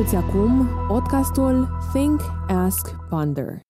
Asculți 0.00 0.26
acum 0.28 0.86
podcastul 0.86 1.68
Think, 1.92 2.20
Ask, 2.48 2.88
Ponder. 3.08 3.60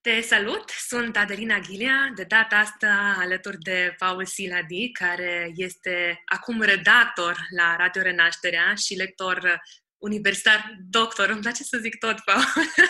Te 0.00 0.20
salut! 0.20 0.68
Sunt 0.68 1.16
Adelina 1.16 1.58
Ghilea, 1.58 2.12
de 2.14 2.22
data 2.22 2.56
asta 2.56 3.16
alături 3.18 3.58
de 3.58 3.94
Paul 3.98 4.24
Siladi, 4.24 4.90
care 4.92 5.52
este 5.56 6.22
acum 6.24 6.60
redactor 6.60 7.36
la 7.56 7.76
Radio 7.78 8.02
Renașterea 8.02 8.74
și 8.74 8.94
lector 8.94 9.60
universitar, 9.96 10.76
doctor, 10.90 11.28
îmi 11.28 11.40
place 11.40 11.62
să 11.62 11.78
zic 11.78 11.98
tot, 11.98 12.20
Paul, 12.24 12.44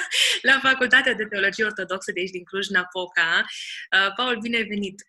la 0.51 0.59
Facultatea 0.63 1.15
de 1.15 1.25
Teologie 1.25 1.65
Ortodoxă 1.65 2.13
de 2.13 2.21
aici 2.21 2.31
din 2.31 2.45
Cluj-Napoca. 2.45 3.45
Uh, 3.45 4.13
Paul, 4.17 4.39
bine 4.41 4.57
ai 4.57 4.65
venit! 4.65 5.03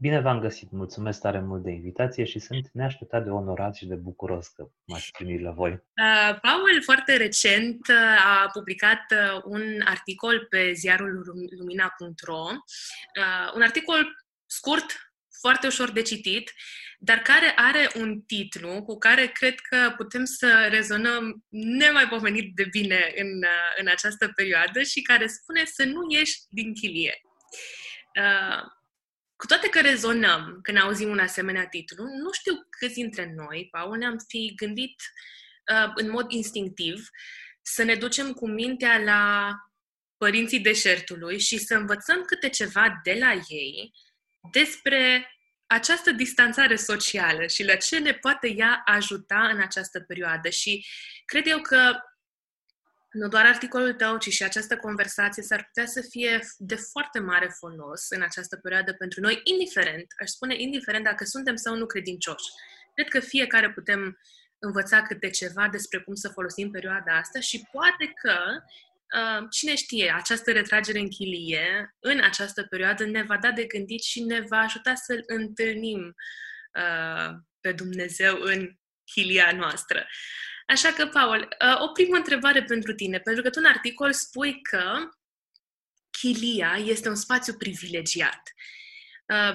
Bine 0.00 0.20
v-am 0.20 0.40
găsit! 0.40 0.70
Mulțumesc 0.70 1.20
tare 1.20 1.40
mult 1.40 1.62
de 1.62 1.70
invitație 1.70 2.24
și 2.24 2.38
sunt 2.38 2.68
neașteptat 2.72 3.24
de 3.24 3.30
onorat 3.30 3.74
și 3.74 3.86
de 3.86 3.94
bucuros 3.94 4.48
că 4.48 4.68
m-ați 4.84 5.10
primit 5.10 5.40
la 5.40 5.50
voi. 5.50 5.70
Uh, 5.70 6.38
Paul, 6.40 6.82
foarte 6.84 7.16
recent, 7.16 7.88
uh, 7.88 8.24
a 8.24 8.50
publicat 8.52 9.02
uh, 9.10 9.42
un 9.44 9.62
articol 9.84 10.46
pe 10.50 10.72
ziarul 10.72 11.22
lumina.ro, 11.58 12.44
un 13.54 13.62
articol 13.62 14.16
scurt, 14.46 14.84
foarte 15.40 15.66
ușor 15.66 15.90
de 15.90 16.02
citit, 16.02 16.52
dar 16.98 17.18
care 17.18 17.52
are 17.56 17.90
un 17.94 18.20
titlu 18.20 18.82
cu 18.82 18.98
care 18.98 19.26
cred 19.26 19.54
că 19.60 19.94
putem 19.96 20.24
să 20.24 20.68
rezonăm 20.70 21.44
nemaipomenit 21.48 22.54
de 22.54 22.66
bine 22.70 23.12
în, 23.16 23.44
în 23.80 23.86
această 23.86 24.32
perioadă 24.36 24.82
și 24.82 25.02
care 25.02 25.26
spune 25.26 25.64
să 25.64 25.84
nu 25.84 26.00
ieși 26.08 26.38
din 26.48 26.74
chilie. 26.74 27.20
Cu 29.44 29.50
toate 29.50 29.68
că 29.68 29.80
rezonăm 29.80 30.58
când 30.62 30.78
auzim 30.78 31.08
un 31.08 31.18
asemenea 31.18 31.66
titlu, 31.66 32.04
nu 32.04 32.32
știu 32.32 32.54
câți 32.70 32.94
dintre 32.94 33.32
noi, 33.36 33.68
Paul, 33.70 33.96
ne-am 33.96 34.16
fi 34.28 34.52
gândit 34.56 34.94
uh, 35.72 35.92
în 35.94 36.10
mod 36.10 36.32
instinctiv 36.32 37.08
să 37.62 37.82
ne 37.82 37.94
ducem 37.94 38.32
cu 38.32 38.48
mintea 38.48 38.98
la 38.98 39.52
părinții 40.16 40.60
deșertului 40.60 41.40
și 41.40 41.58
să 41.58 41.74
învățăm 41.74 42.22
câte 42.22 42.48
ceva 42.48 43.00
de 43.02 43.16
la 43.20 43.32
ei 43.48 43.90
despre 44.52 45.30
această 45.66 46.10
distanțare 46.10 46.76
socială 46.76 47.46
și 47.46 47.64
la 47.64 47.74
ce 47.74 47.98
ne 47.98 48.12
poate 48.12 48.54
ea 48.56 48.82
ajuta 48.84 49.48
în 49.52 49.60
această 49.60 50.00
perioadă. 50.00 50.48
Și 50.48 50.86
cred 51.24 51.46
eu 51.46 51.60
că 51.60 51.92
nu 53.14 53.28
doar 53.28 53.46
articolul 53.46 53.92
tău, 53.92 54.18
ci 54.18 54.28
și 54.28 54.42
această 54.42 54.76
conversație 54.76 55.42
s-ar 55.42 55.64
putea 55.64 55.86
să 55.86 56.00
fie 56.10 56.40
de 56.58 56.74
foarte 56.74 57.18
mare 57.18 57.48
folos 57.58 58.06
în 58.08 58.22
această 58.22 58.56
perioadă 58.56 58.92
pentru 58.92 59.20
noi, 59.20 59.40
indiferent, 59.44 60.06
aș 60.20 60.28
spune 60.28 60.54
indiferent 60.58 61.04
dacă 61.04 61.24
suntem 61.24 61.56
sau 61.56 61.76
nu 61.76 61.86
credincioși. 61.86 62.44
Cred 62.94 63.08
că 63.08 63.20
fiecare 63.20 63.72
putem 63.72 64.18
învăța 64.58 65.02
câte 65.02 65.30
ceva 65.30 65.68
despre 65.68 65.98
cum 65.98 66.14
să 66.14 66.28
folosim 66.28 66.70
perioada 66.70 67.16
asta 67.16 67.40
și 67.40 67.68
poate 67.72 68.12
că, 68.22 68.38
uh, 69.18 69.46
cine 69.50 69.74
știe, 69.74 70.14
această 70.16 70.52
retragere 70.52 70.98
în 70.98 71.08
chilie 71.08 71.96
în 72.00 72.20
această 72.20 72.62
perioadă 72.62 73.04
ne 73.04 73.22
va 73.22 73.36
da 73.36 73.50
de 73.50 73.64
gândit 73.64 74.02
și 74.02 74.22
ne 74.22 74.40
va 74.40 74.58
ajuta 74.58 74.94
să-L 74.94 75.22
întâlnim 75.26 76.14
uh, 76.74 77.34
pe 77.60 77.72
Dumnezeu 77.72 78.40
în 78.40 78.70
chilia 79.04 79.52
noastră. 79.52 80.06
Așa 80.74 80.92
că, 80.92 81.06
Paul, 81.06 81.40
uh, 81.40 81.80
o 81.80 81.88
primă 81.88 82.16
întrebare 82.16 82.62
pentru 82.62 82.94
tine, 82.94 83.18
pentru 83.18 83.42
că 83.42 83.50
tu 83.50 83.58
în 83.62 83.68
articol 83.68 84.12
spui 84.12 84.60
că 84.62 85.10
chilia 86.10 86.76
este 86.84 87.08
un 87.08 87.14
spațiu 87.14 87.54
privilegiat. 87.54 88.42
Uh, 89.26 89.54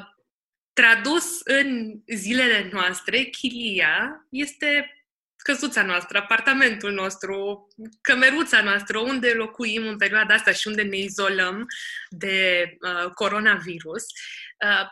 tradus 0.74 1.40
în 1.44 2.00
zilele 2.08 2.70
noastre, 2.72 3.24
chilia 3.24 4.28
este 4.30 4.94
căsuța 5.36 5.84
noastră, 5.84 6.18
apartamentul 6.18 6.92
nostru, 6.92 7.68
cămeruța 8.02 8.62
noastră, 8.62 9.00
unde 9.00 9.32
locuim 9.32 9.88
în 9.88 9.98
perioada 9.98 10.34
asta 10.34 10.52
și 10.52 10.68
unde 10.68 10.82
ne 10.82 10.98
izolăm 10.98 11.66
de 12.10 12.64
uh, 12.82 13.12
coronavirus. 13.12 14.04
Uh, 14.66 14.88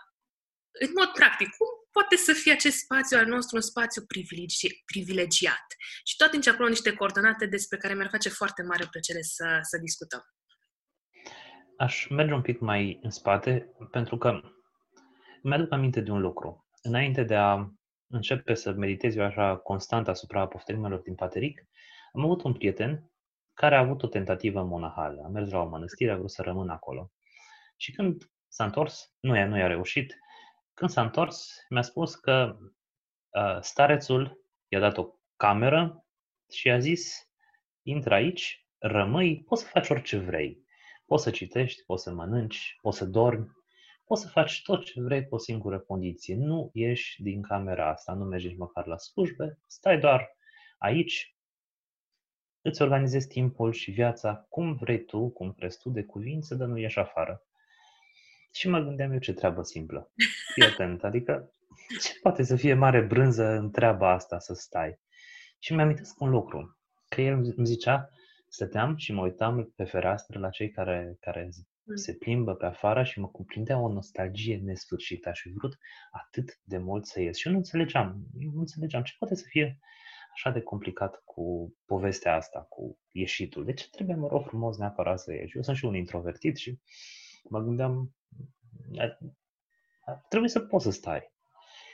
în 0.72 0.90
mod 0.96 1.08
practic, 1.08 1.50
cum 1.50 1.68
poate 1.98 2.16
să 2.16 2.34
fie 2.34 2.52
acest 2.52 2.78
spațiu 2.78 3.18
al 3.18 3.26
nostru 3.26 3.56
un 3.56 3.62
spațiu 3.62 4.02
privilegi- 4.14 4.78
privilegiat. 4.92 5.68
Și 6.04 6.16
tot 6.16 6.34
aici 6.34 6.48
acolo 6.48 6.68
niște 6.68 6.94
coordonate 6.94 7.46
despre 7.46 7.78
care 7.78 7.94
mi-ar 7.94 8.10
face 8.10 8.30
foarte 8.30 8.62
mare 8.64 8.86
plăcere 8.92 9.22
să, 9.22 9.48
să 9.62 9.78
discutăm. 9.78 10.24
Aș 11.78 12.08
merge 12.10 12.34
un 12.34 12.42
pic 12.42 12.60
mai 12.60 13.00
în 13.02 13.10
spate, 13.10 13.72
pentru 13.92 14.18
că 14.18 14.42
mi-aduc 15.44 15.72
aminte 15.72 16.02
de 16.02 16.12
un 16.12 16.22
lucru. 16.22 16.68
Înainte 16.82 17.24
de 17.24 17.36
a 17.36 17.72
începe 18.08 18.54
să 18.54 18.72
meditez 18.72 19.16
eu 19.16 19.24
așa 19.24 19.58
constant 19.58 20.08
asupra 20.08 20.42
apoftelimelor 20.42 21.00
din 21.00 21.16
Pateric, 21.16 21.64
am 22.14 22.24
avut 22.24 22.44
un 22.44 22.54
prieten 22.54 23.12
care 23.54 23.76
a 23.76 23.80
avut 23.80 24.04
o 24.04 24.08
tentativă 24.08 24.64
monahală. 24.64 25.22
A 25.26 25.28
mers 25.28 25.50
la 25.50 25.60
o 25.60 25.70
mănăstire, 25.70 26.12
a 26.12 26.18
vrut 26.18 26.32
să 26.32 26.42
rămână 26.42 26.72
acolo. 26.74 27.12
Și 27.78 27.92
când 27.92 28.24
s-a 28.48 28.64
întors, 28.64 29.14
nu 29.20 29.36
i-a, 29.36 29.48
nu 29.48 29.58
i-a 29.58 29.68
reușit, 29.68 30.16
când 30.78 30.90
s-a 30.90 31.02
întors, 31.02 31.66
mi-a 31.70 31.82
spus 31.82 32.16
că 32.16 32.58
uh, 32.60 33.58
starețul 33.62 34.42
i-a 34.68 34.80
dat 34.80 34.98
o 34.98 35.14
cameră 35.36 36.06
și 36.50 36.70
a 36.70 36.80
zis, 36.80 37.30
intră 37.82 38.14
aici, 38.14 38.68
rămâi, 38.78 39.44
poți 39.44 39.62
să 39.62 39.70
faci 39.70 39.90
orice 39.90 40.18
vrei. 40.18 40.66
Poți 41.06 41.24
să 41.24 41.32
citești, 41.32 41.84
poți 41.84 42.04
să 42.04 42.12
mănânci, 42.12 42.78
poți 42.82 42.98
să 42.98 43.06
dormi, 43.06 43.48
poți 44.06 44.22
să 44.22 44.28
faci 44.28 44.62
tot 44.62 44.86
ce 44.86 45.02
vrei 45.02 45.22
pe 45.22 45.36
o 45.36 45.38
singură 45.38 45.80
condiție. 45.80 46.36
Nu 46.36 46.70
ieși 46.74 47.22
din 47.22 47.42
camera 47.42 47.90
asta, 47.90 48.14
nu 48.14 48.24
mergi 48.24 48.48
nici 48.48 48.58
măcar 48.58 48.86
la 48.86 48.98
slujbe, 48.98 49.60
stai 49.68 50.00
doar 50.00 50.38
aici, 50.78 51.38
îți 52.62 52.82
organizezi 52.82 53.28
timpul 53.28 53.72
și 53.72 53.92
viața 53.92 54.46
cum 54.50 54.76
vrei 54.76 55.06
tu, 55.06 55.30
cum 55.30 55.54
crezi 55.54 55.80
tu 55.80 55.90
de 55.90 56.04
cuvință, 56.04 56.56
dar 56.56 56.68
nu 56.68 56.78
ieși 56.78 57.00
afară. 57.00 57.42
Și 58.58 58.70
mă 58.70 58.80
gândeam 58.80 59.12
eu 59.12 59.20
ce 59.20 59.34
treabă 59.34 59.62
simplă. 59.62 60.12
Fii 60.54 60.64
atent, 60.64 61.04
adică 61.04 61.54
ce 62.02 62.20
poate 62.22 62.44
să 62.44 62.56
fie 62.56 62.74
mare 62.74 63.02
brânză 63.02 63.46
în 63.46 63.72
treaba 63.72 64.12
asta 64.12 64.40
să 64.40 64.54
stai? 64.54 65.00
Și 65.60 65.74
mi-am 65.74 66.16
un 66.18 66.30
lucru, 66.30 66.78
că 67.10 67.22
el 67.22 67.34
îmi 67.34 67.66
zicea, 67.66 68.10
stăteam 68.50 68.96
și 68.96 69.14
mă 69.14 69.22
uitam 69.22 69.74
pe 69.76 69.84
fereastră 69.84 70.40
la 70.40 70.50
cei 70.50 70.70
care, 70.70 71.18
care 71.20 71.50
mm. 71.84 71.96
se 71.96 72.14
plimbă 72.14 72.54
pe 72.54 72.66
afară 72.66 73.04
și 73.04 73.20
mă 73.20 73.28
cuprindea 73.28 73.80
o 73.80 73.92
nostalgie 73.92 74.58
nesfârșită. 74.58 75.30
Aș 75.30 75.40
fi 75.40 75.50
vrut 75.50 75.78
atât 76.12 76.60
de 76.64 76.78
mult 76.78 77.06
să 77.06 77.22
ies. 77.22 77.38
Și 77.38 77.48
eu 77.48 77.54
nu 77.54 77.60
înțelegeam, 77.60 78.28
nu 78.40 78.60
înțelegeam 78.60 79.04
ce 79.04 79.16
poate 79.20 79.36
să 79.36 79.46
fie 79.48 79.80
așa 80.34 80.50
de 80.50 80.62
complicat 80.62 81.22
cu 81.26 81.76
povestea 81.86 82.36
asta, 82.36 82.60
cu 82.70 83.00
ieșitul. 83.12 83.66
De 83.66 83.74
ce 83.74 83.90
trebuie, 83.90 84.16
mă 84.16 84.28
rog 84.28 84.46
frumos, 84.46 84.78
neapărat 84.78 85.20
să 85.20 85.34
ieși? 85.34 85.56
Eu 85.56 85.62
sunt 85.62 85.78
și 85.78 85.86
un 85.86 85.96
introvertit 85.96 86.58
și 86.58 86.80
mă 87.50 87.60
gândeam, 87.60 88.17
trebuie 90.30 90.50
să 90.50 90.60
poți 90.60 90.84
să 90.84 90.92
stai. 90.92 91.32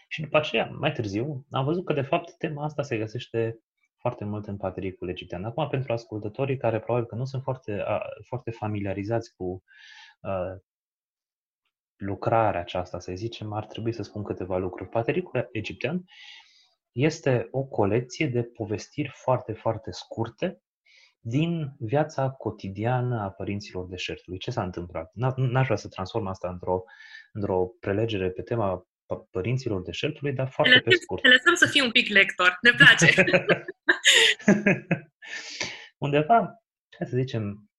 Și 0.07 0.21
după 0.21 0.37
aceea, 0.37 0.65
mai 0.65 0.91
târziu, 0.91 1.45
am 1.51 1.65
văzut 1.65 1.85
că 1.85 1.93
de 1.93 2.01
fapt 2.01 2.37
tema 2.37 2.63
asta 2.63 2.83
se 2.83 2.97
găsește 2.97 3.59
foarte 3.97 4.25
mult 4.25 4.47
în 4.47 4.57
patericul 4.57 5.09
egiptean. 5.09 5.43
Acum, 5.43 5.67
pentru 5.67 5.93
ascultătorii 5.93 6.57
care 6.57 6.79
probabil 6.79 7.07
că 7.07 7.15
nu 7.15 7.25
sunt 7.25 7.43
foarte, 7.43 7.83
foarte 8.27 8.51
familiarizați 8.51 9.35
cu 9.35 9.63
uh, 10.21 10.55
lucrarea 11.95 12.59
aceasta, 12.59 12.99
să 12.99 13.11
zicem, 13.15 13.53
ar 13.53 13.65
trebui 13.65 13.93
să 13.93 14.03
spun 14.03 14.23
câteva 14.23 14.57
lucruri. 14.57 14.89
Patericul 14.89 15.49
egiptean 15.51 16.03
este 16.91 17.47
o 17.51 17.63
colecție 17.63 18.27
de 18.27 18.43
povestiri 18.43 19.09
foarte, 19.13 19.53
foarte 19.53 19.91
scurte 19.91 20.61
din 21.25 21.75
viața 21.79 22.29
cotidiană 22.29 23.21
a 23.21 23.29
părinților 23.29 23.85
deșertului. 23.85 24.39
Ce 24.39 24.51
s-a 24.51 24.63
întâmplat? 24.63 25.11
N-aș 25.35 25.65
vrea 25.65 25.77
să 25.77 25.87
transform 25.87 26.27
asta 26.27 26.49
într-o, 26.49 26.83
într-o 27.31 27.65
prelegere 27.79 28.29
pe 28.29 28.41
tema 28.41 28.87
părinților 29.31 29.81
deșertului, 29.81 30.33
dar 30.33 30.49
foarte 30.49 30.73
lăsăm, 30.73 30.89
pe 30.89 30.95
scurt. 30.95 31.23
lăsăm 31.23 31.55
să 31.55 31.67
fii 31.67 31.81
un 31.81 31.91
pic 31.91 32.09
lector, 32.09 32.57
ne 32.61 32.71
place. 32.71 33.13
Undeva, 36.05 36.63
hai 36.97 37.07
să 37.07 37.17
zicem, 37.17 37.69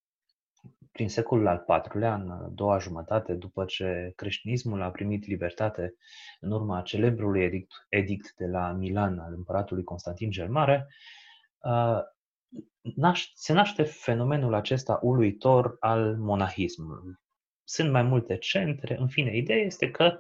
prin 0.93 1.08
secolul 1.08 1.46
al 1.46 1.64
IV-lea, 1.69 2.14
în 2.14 2.31
a 2.31 2.49
doua 2.52 2.79
jumătate, 2.79 3.32
după 3.32 3.64
ce 3.64 4.12
creștinismul 4.17 4.82
a 4.82 4.91
primit 4.91 5.26
libertate 5.26 5.94
în 6.41 6.50
urma 6.50 6.81
celebrului 6.81 7.43
edict, 7.43 7.73
edict 7.88 8.35
de 8.37 8.46
la 8.46 8.73
Milan 8.73 9.19
al 9.19 9.32
împăratului 9.32 9.85
Constantin 9.85 10.31
cel 10.31 10.49
Mare, 10.49 10.87
se 13.35 13.53
naște 13.53 13.83
fenomenul 13.83 14.55
acesta 14.55 14.99
uluitor 15.03 15.77
al 15.81 16.17
monahismului. 16.17 17.15
Sunt 17.65 17.91
mai 17.91 18.03
multe 18.03 18.37
centre, 18.37 18.97
în 18.99 19.09
fine, 19.09 19.37
ideea 19.37 19.59
este 19.59 19.91
că 19.91 20.19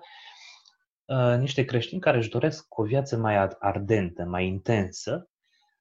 uh, 1.04 1.38
niște 1.38 1.64
creștini 1.64 2.00
care 2.00 2.16
își 2.16 2.28
doresc 2.28 2.78
o 2.78 2.82
viață 2.82 3.16
mai 3.16 3.48
ardentă, 3.58 4.24
mai 4.24 4.46
intensă, 4.46 5.28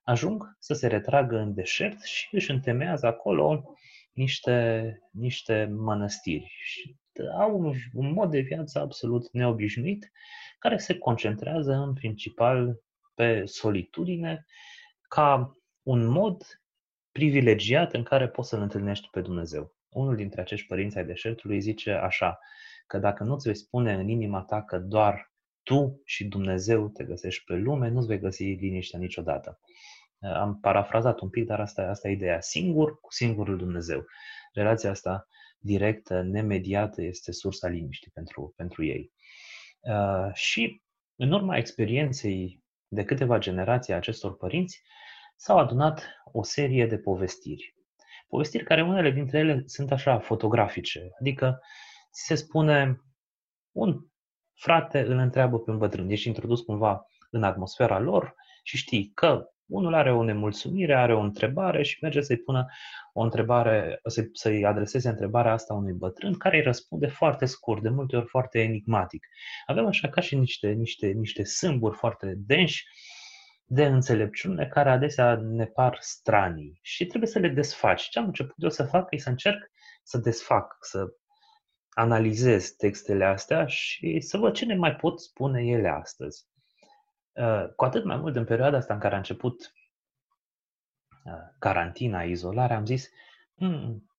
ajung 0.02 0.56
să 0.58 0.74
se 0.74 0.86
retragă 0.86 1.36
în 1.36 1.54
deșert 1.54 2.02
și 2.02 2.28
își 2.30 2.50
întemeiază 2.50 3.06
acolo 3.06 3.74
niște, 4.12 4.98
niște 5.10 5.74
mănăstiri. 5.76 6.54
Și 6.58 6.96
au 7.38 7.58
un, 7.58 7.72
un 7.92 8.12
mod 8.12 8.30
de 8.30 8.40
viață 8.40 8.80
absolut 8.80 9.32
neobișnuit, 9.32 10.12
care 10.58 10.76
se 10.76 10.98
concentrează 10.98 11.72
în 11.72 11.92
principal 11.92 12.80
pe 13.14 13.44
solitudine, 13.44 14.46
ca 15.08 15.56
un 15.84 16.06
mod 16.06 16.62
privilegiat 17.12 17.92
în 17.92 18.02
care 18.02 18.28
poți 18.28 18.48
să-L 18.48 18.60
întâlnești 18.60 19.08
pe 19.10 19.20
Dumnezeu. 19.20 19.74
Unul 19.88 20.16
dintre 20.16 20.40
acești 20.40 20.66
părinți 20.66 20.96
ai 20.96 21.04
deșertului 21.04 21.60
zice 21.60 21.90
așa, 21.90 22.38
că 22.86 22.98
dacă 22.98 23.24
nu 23.24 23.36
ți 23.36 23.46
vei 23.46 23.56
spune 23.56 23.92
în 23.92 24.08
inima 24.08 24.42
ta 24.42 24.62
că 24.62 24.78
doar 24.78 25.32
tu 25.62 26.00
și 26.04 26.24
Dumnezeu 26.24 26.88
te 26.88 27.04
găsești 27.04 27.44
pe 27.44 27.54
lume, 27.54 27.88
nu-ți 27.88 28.06
vei 28.06 28.18
găsi 28.18 28.42
liniștea 28.42 28.98
niciodată. 28.98 29.60
Am 30.20 30.60
parafrazat 30.60 31.20
un 31.20 31.30
pic, 31.30 31.46
dar 31.46 31.60
asta, 31.60 31.82
asta 31.82 32.08
e 32.08 32.12
ideea. 32.12 32.40
Singur 32.40 33.00
cu 33.00 33.12
singurul 33.12 33.56
Dumnezeu. 33.56 34.04
Relația 34.52 34.90
asta 34.90 35.28
directă, 35.58 36.22
nemediată, 36.22 37.02
este 37.02 37.32
sursa 37.32 37.68
liniștii 37.68 38.10
pentru, 38.10 38.52
pentru 38.56 38.84
ei. 38.84 39.12
Uh, 39.80 40.32
și 40.32 40.82
în 41.16 41.32
urma 41.32 41.56
experienței 41.56 42.62
de 42.88 43.04
câteva 43.04 43.38
generații 43.38 43.92
a 43.92 43.96
acestor 43.96 44.36
părinți, 44.36 44.82
s-au 45.36 45.58
adunat 45.58 46.06
o 46.32 46.42
serie 46.42 46.86
de 46.86 46.98
povestiri. 46.98 47.74
Povestiri 48.28 48.64
care 48.64 48.82
unele 48.82 49.10
dintre 49.10 49.38
ele 49.38 49.62
sunt 49.66 49.92
așa 49.92 50.18
fotografice, 50.18 51.10
adică 51.20 51.60
se 52.10 52.34
spune 52.34 53.00
un 53.72 54.00
frate 54.54 55.00
îl 55.00 55.18
întreabă 55.18 55.58
pe 55.58 55.70
un 55.70 55.78
bătrân, 55.78 56.10
ești 56.10 56.28
introdus 56.28 56.60
cumva 56.60 57.06
în 57.30 57.42
atmosfera 57.42 57.98
lor 57.98 58.34
și 58.62 58.76
știi 58.76 59.10
că 59.14 59.48
unul 59.66 59.94
are 59.94 60.12
o 60.12 60.22
nemulțumire, 60.22 60.94
are 60.94 61.14
o 61.14 61.20
întrebare 61.20 61.82
și 61.82 61.98
merge 62.00 62.20
să-i 62.20 62.36
pună 62.36 62.66
o 63.12 63.20
întrebare, 63.20 64.00
să-i 64.32 64.64
adreseze 64.64 65.08
întrebarea 65.08 65.52
asta 65.52 65.74
unui 65.74 65.92
bătrân, 65.92 66.36
care 66.36 66.56
îi 66.56 66.62
răspunde 66.62 67.06
foarte 67.06 67.44
scurt, 67.44 67.82
de 67.82 67.88
multe 67.88 68.16
ori 68.16 68.26
foarte 68.26 68.60
enigmatic. 68.60 69.26
Avem 69.66 69.86
așa 69.86 70.08
ca 70.08 70.20
și 70.20 70.36
niște, 70.36 70.68
niște, 70.70 71.06
niște 71.06 71.44
sâmburi 71.44 71.96
foarte 71.96 72.34
denși 72.36 72.84
de 73.64 73.84
înțelepciune 73.84 74.66
care 74.66 74.90
adesea 74.90 75.36
ne 75.36 75.66
par 75.66 75.96
stranii 76.00 76.78
și 76.82 77.06
trebuie 77.06 77.30
să 77.30 77.38
le 77.38 77.48
desfaci. 77.48 78.08
Ce 78.08 78.18
am 78.18 78.24
început 78.24 78.54
eu 78.56 78.68
să 78.68 78.84
fac 78.84 79.06
e 79.10 79.16
să 79.16 79.28
încerc 79.28 79.70
să 80.02 80.18
desfac, 80.18 80.76
să 80.80 81.06
analizez 81.90 82.70
textele 82.70 83.24
astea 83.24 83.66
și 83.66 84.20
să 84.20 84.38
văd 84.38 84.54
ce 84.54 84.64
ne 84.64 84.74
mai 84.74 84.96
pot 84.96 85.20
spune 85.20 85.62
ele 85.62 85.88
astăzi. 85.88 86.46
Uh, 87.32 87.68
cu 87.76 87.84
atât 87.84 88.04
mai 88.04 88.16
mult 88.16 88.36
în 88.36 88.44
perioada 88.44 88.76
asta 88.76 88.94
în 88.94 89.00
care 89.00 89.14
a 89.14 89.16
început 89.16 89.74
uh, 91.24 91.32
carantina, 91.58 92.22
izolarea, 92.22 92.76
am 92.76 92.86
zis, 92.86 93.10
hmm, 93.56 94.10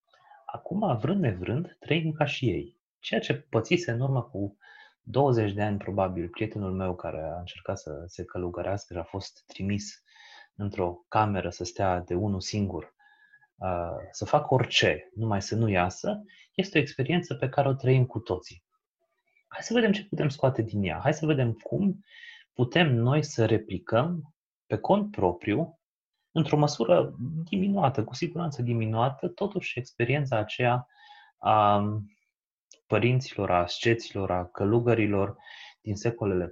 acum, 0.45 0.97
vrând 0.97 1.21
nevrând, 1.21 1.77
trăim 1.79 2.11
ca 2.11 2.25
și 2.25 2.49
ei. 2.49 2.79
Ceea 2.99 3.19
ce 3.19 3.33
pățise 3.33 3.91
în 3.91 3.99
urmă 3.99 4.23
cu 4.23 4.57
20 5.07 5.51
de 5.51 5.61
ani, 5.61 5.77
probabil, 5.77 6.29
prietenul 6.29 6.71
meu 6.71 6.95
care 6.95 7.21
a 7.21 7.39
încercat 7.39 7.79
să 7.79 8.03
se 8.07 8.23
călugărească 8.23 8.93
și 8.93 8.99
a 8.99 9.03
fost 9.03 9.43
trimis 9.45 10.03
într-o 10.55 11.05
cameră 11.07 11.49
să 11.49 11.63
stea 11.63 11.99
de 11.99 12.13
unul 12.13 12.41
singur, 12.41 12.93
uh, 13.55 13.95
să 14.11 14.25
facă 14.25 14.53
orice, 14.53 15.11
numai 15.15 15.41
să 15.41 15.55
nu 15.55 15.69
iasă, 15.69 16.23
este 16.53 16.77
o 16.77 16.81
experiență 16.81 17.35
pe 17.35 17.49
care 17.49 17.67
o 17.67 17.73
trăim 17.73 18.05
cu 18.05 18.19
toții. 18.19 18.63
Hai 19.47 19.63
să 19.63 19.73
vedem 19.73 19.91
ce 19.91 20.05
putem 20.05 20.29
scoate 20.29 20.61
din 20.61 20.83
ea. 20.83 20.99
Hai 21.01 21.13
să 21.13 21.25
vedem 21.25 21.53
cum 21.53 22.03
putem 22.53 22.95
noi 22.95 23.23
să 23.23 23.45
replicăm 23.45 24.33
pe 24.65 24.77
cont 24.77 25.11
propriu, 25.11 25.79
într-o 26.31 26.57
măsură 26.57 27.15
diminuată, 27.49 28.03
cu 28.03 28.13
siguranță 28.13 28.61
diminuată, 28.61 29.27
totuși 29.27 29.79
experiența 29.79 30.37
aceea 30.37 30.87
a 31.37 31.83
părinților, 32.87 33.51
a 33.51 33.61
asceților, 33.61 34.31
a 34.31 34.45
călugărilor 34.45 35.37
din 35.81 35.95
secolele 35.95 36.47
4-5 36.47 36.51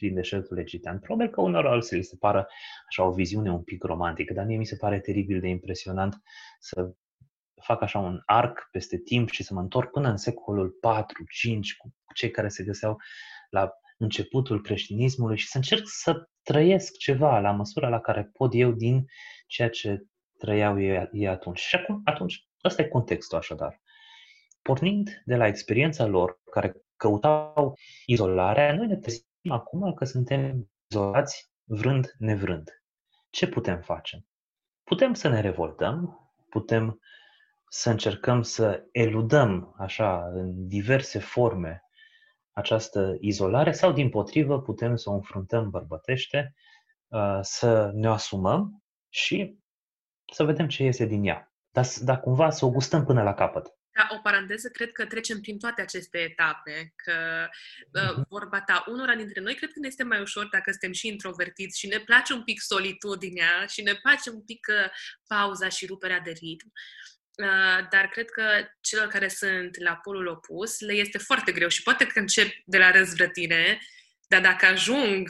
din 0.00 0.14
deșertul 0.14 0.58
egiptean. 0.58 0.98
Probabil 0.98 1.30
că 1.30 1.40
unor 1.40 1.66
alții 1.66 2.02
se 2.02 2.16
pară 2.16 2.46
așa 2.88 3.04
o 3.04 3.12
viziune 3.12 3.50
un 3.50 3.62
pic 3.62 3.82
romantică, 3.82 4.32
dar 4.32 4.44
mie 4.44 4.56
mi 4.56 4.66
se 4.66 4.76
pare 4.76 5.00
teribil 5.00 5.40
de 5.40 5.48
impresionant 5.48 6.22
să 6.58 6.94
fac 7.62 7.82
așa 7.82 7.98
un 7.98 8.22
arc 8.24 8.68
peste 8.70 8.98
timp 8.98 9.30
și 9.30 9.42
să 9.42 9.54
mă 9.54 9.60
întorc 9.60 9.90
până 9.90 10.08
în 10.08 10.16
secolul 10.16 10.78
4-5 11.48 11.58
cu 11.78 11.94
cei 12.14 12.30
care 12.30 12.48
se 12.48 12.64
găseau 12.64 12.96
la 13.50 13.70
începutul 13.98 14.62
creștinismului 14.62 15.36
și 15.36 15.46
să 15.46 15.56
încerc 15.56 15.82
să 15.84 16.28
trăiesc 16.42 16.96
ceva 16.96 17.38
la 17.38 17.50
măsura 17.50 17.88
la 17.88 18.00
care 18.00 18.30
pot 18.32 18.50
eu 18.54 18.72
din 18.72 19.04
ceea 19.46 19.70
ce 19.70 20.02
trăiau 20.38 20.80
ei, 20.80 21.08
ei 21.12 21.28
atunci. 21.28 21.58
Și 21.58 21.74
acum, 21.74 22.00
atunci, 22.04 22.48
ăsta 22.64 22.82
e 22.82 22.88
contextul 22.88 23.38
așadar. 23.38 23.80
Pornind 24.64 25.22
de 25.24 25.36
la 25.36 25.46
experiența 25.46 26.06
lor, 26.06 26.40
care 26.50 26.76
căutau 26.96 27.74
izolarea, 28.06 28.74
noi 28.74 28.86
ne 28.86 28.96
trezim 28.96 29.24
acum 29.50 29.94
că 29.94 30.04
suntem 30.04 30.70
izolați 30.90 31.50
vrând 31.64 32.14
nevrând. 32.18 32.82
Ce 33.30 33.48
putem 33.48 33.80
face? 33.80 34.26
Putem 34.84 35.14
să 35.14 35.28
ne 35.28 35.40
revoltăm, 35.40 36.18
putem 36.48 37.00
să 37.68 37.90
încercăm 37.90 38.42
să 38.42 38.84
eludăm 38.92 39.74
așa 39.78 40.26
în 40.26 40.68
diverse 40.68 41.18
forme 41.18 41.82
această 42.52 43.16
izolare 43.20 43.72
sau, 43.72 43.92
din 43.92 44.08
potrivă, 44.08 44.60
putem 44.60 44.96
să 44.96 45.10
o 45.10 45.12
înfruntăm 45.12 45.70
bărbătește, 45.70 46.54
uh, 47.08 47.38
să 47.40 47.90
ne 47.94 48.08
asumăm 48.08 48.82
și 49.08 49.58
să 50.32 50.44
vedem 50.44 50.68
ce 50.68 50.82
iese 50.82 51.06
din 51.06 51.24
ea. 51.24 51.52
Dar, 51.70 51.86
dar 52.04 52.20
cumva 52.20 52.50
să 52.50 52.64
o 52.64 52.70
gustăm 52.70 53.04
până 53.04 53.22
la 53.22 53.34
capăt. 53.34 53.73
Ca 53.94 54.08
o 54.10 54.18
paranteză, 54.18 54.68
cred 54.68 54.92
că 54.92 55.06
trecem 55.06 55.40
prin 55.40 55.58
toate 55.58 55.80
aceste 55.80 56.18
etape, 56.18 56.92
că 56.96 57.48
uh, 57.92 58.10
mhm. 58.10 58.26
vorba 58.28 58.60
ta, 58.60 58.84
unora 58.86 59.14
dintre 59.14 59.40
noi 59.40 59.54
cred 59.54 59.72
că 59.72 59.78
ne 59.78 59.86
este 59.86 60.02
mai 60.02 60.20
ușor 60.20 60.48
dacă 60.52 60.70
suntem 60.70 60.92
și 60.92 61.08
introvertiți 61.08 61.78
și 61.78 61.86
ne 61.86 61.98
place 61.98 62.32
un 62.32 62.42
pic 62.42 62.60
solitudinea 62.60 63.66
și 63.66 63.82
ne 63.82 63.94
place 63.94 64.30
un 64.30 64.44
pic 64.44 64.66
uh, 64.68 64.90
pauza 65.26 65.68
și 65.68 65.86
ruperea 65.86 66.20
de 66.20 66.30
ritm. 66.30 66.72
Uh, 67.34 67.88
dar 67.90 68.08
cred 68.10 68.30
că 68.30 68.42
celor 68.80 69.06
care 69.06 69.28
sunt 69.28 69.78
la 69.78 69.96
polul 69.96 70.26
opus 70.26 70.80
le 70.80 70.92
este 70.92 71.18
foarte 71.18 71.52
greu 71.52 71.68
și 71.68 71.82
poate 71.82 72.06
că 72.06 72.18
încep 72.18 72.52
de 72.64 72.78
la 72.78 72.90
răzvrătire, 72.90 73.80
dar 74.28 74.40
dacă 74.40 74.66
ajung 74.66 75.28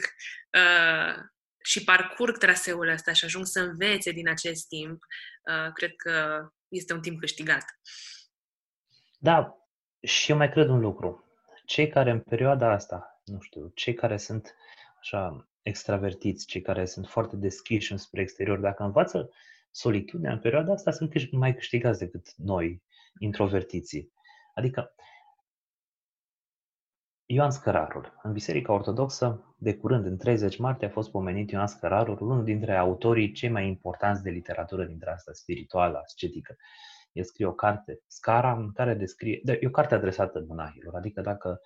uh, 0.49 1.15
și 1.63 1.83
parcurg 1.83 2.37
traseul 2.37 2.87
ăsta 2.87 3.13
și 3.13 3.25
ajung 3.25 3.45
să 3.45 3.59
învețe 3.59 4.11
din 4.11 4.29
acest 4.29 4.67
timp, 4.67 5.03
uh, 5.43 5.71
cred 5.73 5.91
că 5.95 6.47
este 6.67 6.93
un 6.93 7.01
timp 7.01 7.19
câștigat. 7.19 7.65
Da, 9.19 9.57
și 10.01 10.31
eu 10.31 10.37
mai 10.37 10.49
cred 10.49 10.69
un 10.69 10.79
lucru. 10.79 11.23
Cei 11.65 11.87
care 11.87 12.11
în 12.11 12.19
perioada 12.19 12.71
asta, 12.71 13.21
nu 13.25 13.39
știu, 13.39 13.71
cei 13.75 13.93
care 13.93 14.17
sunt 14.17 14.55
așa 14.99 15.49
extravertiți, 15.61 16.45
cei 16.45 16.61
care 16.61 16.85
sunt 16.85 17.07
foarte 17.07 17.35
deschiși 17.35 17.91
înspre 17.91 18.21
exterior, 18.21 18.59
dacă 18.59 18.83
învață 18.83 19.29
solitudinea 19.71 20.31
în 20.31 20.39
perioada 20.39 20.71
asta 20.71 20.91
sunt 20.91 21.31
mai 21.31 21.55
câștigați 21.55 21.99
decât 21.99 22.33
noi, 22.35 22.83
introvertiții. 23.19 24.11
Adică, 24.53 24.95
Ioan 27.25 27.51
Scărarul. 27.51 28.19
În 28.23 28.31
Biserica 28.31 28.73
Ortodoxă, 28.73 29.55
de 29.57 29.77
curând, 29.77 30.05
în 30.05 30.17
30 30.17 30.57
martie, 30.57 30.87
a 30.87 30.89
fost 30.89 31.11
pomenit 31.11 31.51
Ioan 31.51 31.67
Scărarul, 31.67 32.17
unul 32.21 32.43
dintre 32.43 32.75
autorii 32.75 33.31
cei 33.31 33.49
mai 33.49 33.67
importanți 33.67 34.23
de 34.23 34.29
literatură 34.29 34.83
dintre 34.83 35.11
asta 35.11 35.31
spirituală, 35.33 35.97
ascetică. 35.97 36.55
El 37.15 37.23
scrie 37.23 37.45
o 37.45 37.53
carte, 37.53 37.99
Scara, 38.07 38.53
în 38.53 38.71
care 38.71 38.93
descrie... 38.93 39.39
De, 39.43 39.59
e 39.61 39.67
o 39.67 39.69
carte 39.69 39.95
adresată 39.95 40.43
monahilor, 40.47 40.95
adică 40.95 41.21
dacă 41.21 41.59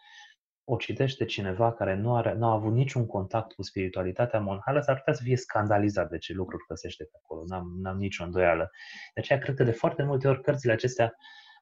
o 0.63 0.75
citește 0.75 1.25
cineva 1.25 1.73
care 1.73 1.95
nu, 1.95 2.15
are, 2.15 2.33
nu 2.33 2.45
a 2.45 2.53
avut 2.53 2.73
niciun 2.73 3.05
contact 3.05 3.53
cu 3.53 3.61
spiritualitatea 3.61 4.39
monhală, 4.39 4.79
s-ar 4.79 4.97
putea 4.97 5.13
să 5.13 5.23
fie 5.23 5.35
scandalizat 5.37 6.09
de 6.09 6.17
ce 6.17 6.33
lucruri 6.33 6.63
găsește 6.67 7.03
pe 7.03 7.17
acolo. 7.23 7.43
N-am, 7.47 7.79
n-am 7.81 7.97
nicio 7.97 8.23
îndoială. 8.23 8.69
De 9.13 9.19
aceea 9.19 9.39
cred 9.39 9.55
că 9.55 9.63
de 9.63 9.71
foarte 9.71 10.03
multe 10.03 10.27
ori 10.27 10.41
cărțile 10.41 10.71
acestea 10.71 11.13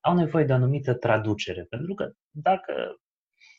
au 0.01 0.15
nevoie 0.15 0.45
de 0.45 0.51
o 0.51 0.55
anumită 0.55 0.93
traducere. 0.93 1.63
Pentru 1.63 1.93
că 1.93 2.11
dacă 2.29 2.73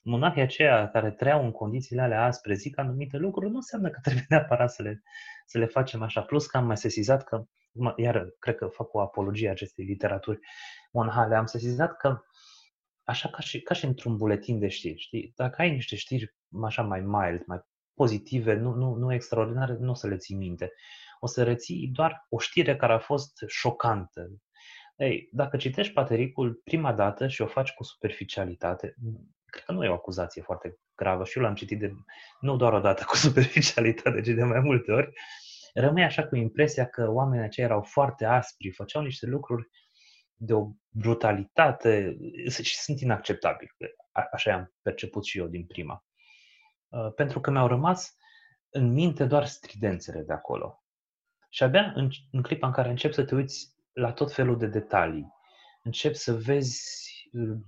monahii 0.08 0.42
aceia 0.42 0.88
care 0.88 1.10
trăiau 1.10 1.44
în 1.44 1.50
condițiile 1.50 2.02
alea 2.02 2.24
aspre 2.24 2.54
zic 2.54 2.78
anumite 2.78 3.16
lucruri, 3.16 3.50
nu 3.50 3.56
înseamnă 3.56 3.90
că 3.90 3.98
trebuie 4.04 4.26
neapărat 4.28 4.72
să 4.72 4.82
le, 4.82 5.02
să 5.46 5.58
le 5.58 5.66
facem 5.66 6.02
așa. 6.02 6.22
Plus 6.22 6.46
că 6.46 6.56
am 6.56 6.66
mai 6.66 6.76
sesizat 6.76 7.24
că, 7.24 7.44
iar 7.96 8.28
cred 8.38 8.56
că 8.56 8.66
fac 8.66 8.94
o 8.94 9.00
apologie 9.00 9.50
acestei 9.50 9.84
literaturi 9.84 10.38
monhale, 10.92 11.36
am 11.36 11.46
sesizat 11.46 11.96
că 11.96 12.20
așa 13.04 13.28
ca 13.28 13.40
și, 13.40 13.60
ca 13.60 13.74
și 13.74 13.84
într-un 13.84 14.16
buletin 14.16 14.58
de 14.58 14.68
știri, 14.68 14.98
știi? 14.98 15.32
Dacă 15.36 15.62
ai 15.62 15.70
niște 15.70 15.96
știri 15.96 16.34
așa 16.62 16.82
mai 16.82 17.00
mild, 17.00 17.42
mai 17.46 17.60
pozitive, 17.94 18.54
nu, 18.54 18.74
nu, 18.74 18.94
nu 18.94 19.12
extraordinare, 19.12 19.76
nu 19.80 19.90
o 19.90 19.94
să 19.94 20.06
le 20.06 20.16
ții 20.16 20.36
minte. 20.36 20.72
O 21.20 21.26
să 21.26 21.42
reții 21.42 21.90
doar 21.92 22.26
o 22.28 22.38
știre 22.38 22.76
care 22.76 22.92
a 22.92 22.98
fost 22.98 23.32
șocantă. 23.46 24.30
Ei, 24.96 25.28
dacă 25.32 25.56
citești 25.56 25.92
patericul 25.92 26.60
prima 26.64 26.92
dată 26.92 27.28
și 27.28 27.42
o 27.42 27.46
faci 27.46 27.70
cu 27.70 27.82
superficialitate, 27.82 28.94
cred 29.50 29.64
că 29.64 29.72
nu 29.72 29.84
e 29.84 29.88
o 29.88 29.92
acuzație 29.94 30.42
foarte 30.42 30.78
gravă 30.94 31.24
și 31.24 31.38
eu 31.38 31.44
l-am 31.44 31.54
citit 31.54 31.78
de, 31.78 31.92
nu 32.40 32.56
doar 32.56 32.72
o 32.72 32.80
dată 32.80 33.04
cu 33.08 33.16
superficialitate, 33.16 34.20
ci 34.20 34.28
de 34.28 34.44
mai 34.44 34.60
multe 34.60 34.92
ori, 34.92 35.12
rămâi 35.74 36.04
așa 36.04 36.26
cu 36.26 36.36
impresia 36.36 36.86
că 36.86 37.10
oamenii 37.10 37.44
aceia 37.44 37.66
erau 37.66 37.82
foarte 37.82 38.24
aspri, 38.24 38.70
făceau 38.70 39.02
niște 39.02 39.26
lucruri 39.26 39.68
de 40.34 40.52
o 40.52 40.68
brutalitate 40.88 42.16
și 42.62 42.76
sunt 42.76 43.00
inacceptabili. 43.00 43.70
Așa 44.32 44.52
am 44.52 44.74
perceput 44.82 45.24
și 45.24 45.38
eu 45.38 45.46
din 45.46 45.66
prima. 45.66 46.04
Uh, 46.88 47.12
pentru 47.14 47.40
că 47.40 47.50
mi-au 47.50 47.66
rămas 47.66 48.16
în 48.68 48.92
minte 48.92 49.24
doar 49.24 49.46
stridențele 49.46 50.22
de 50.22 50.32
acolo. 50.32 50.82
Și 51.48 51.62
abia 51.62 51.92
în, 51.94 52.10
în 52.30 52.42
clipa 52.42 52.66
în 52.66 52.72
care 52.72 52.88
începi 52.88 53.14
să 53.14 53.24
te 53.24 53.34
uiți 53.34 53.74
la 53.92 54.12
tot 54.12 54.32
felul 54.32 54.58
de 54.58 54.66
detalii, 54.66 55.26
începi 55.82 56.14
să 56.14 56.32
vezi 56.32 56.82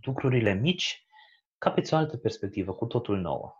lucrurile 0.00 0.52
mici, 0.52 1.04
capeți 1.60 1.94
o 1.94 1.96
altă 1.96 2.16
perspectivă, 2.16 2.72
cu 2.72 2.86
totul 2.86 3.18
nouă. 3.18 3.54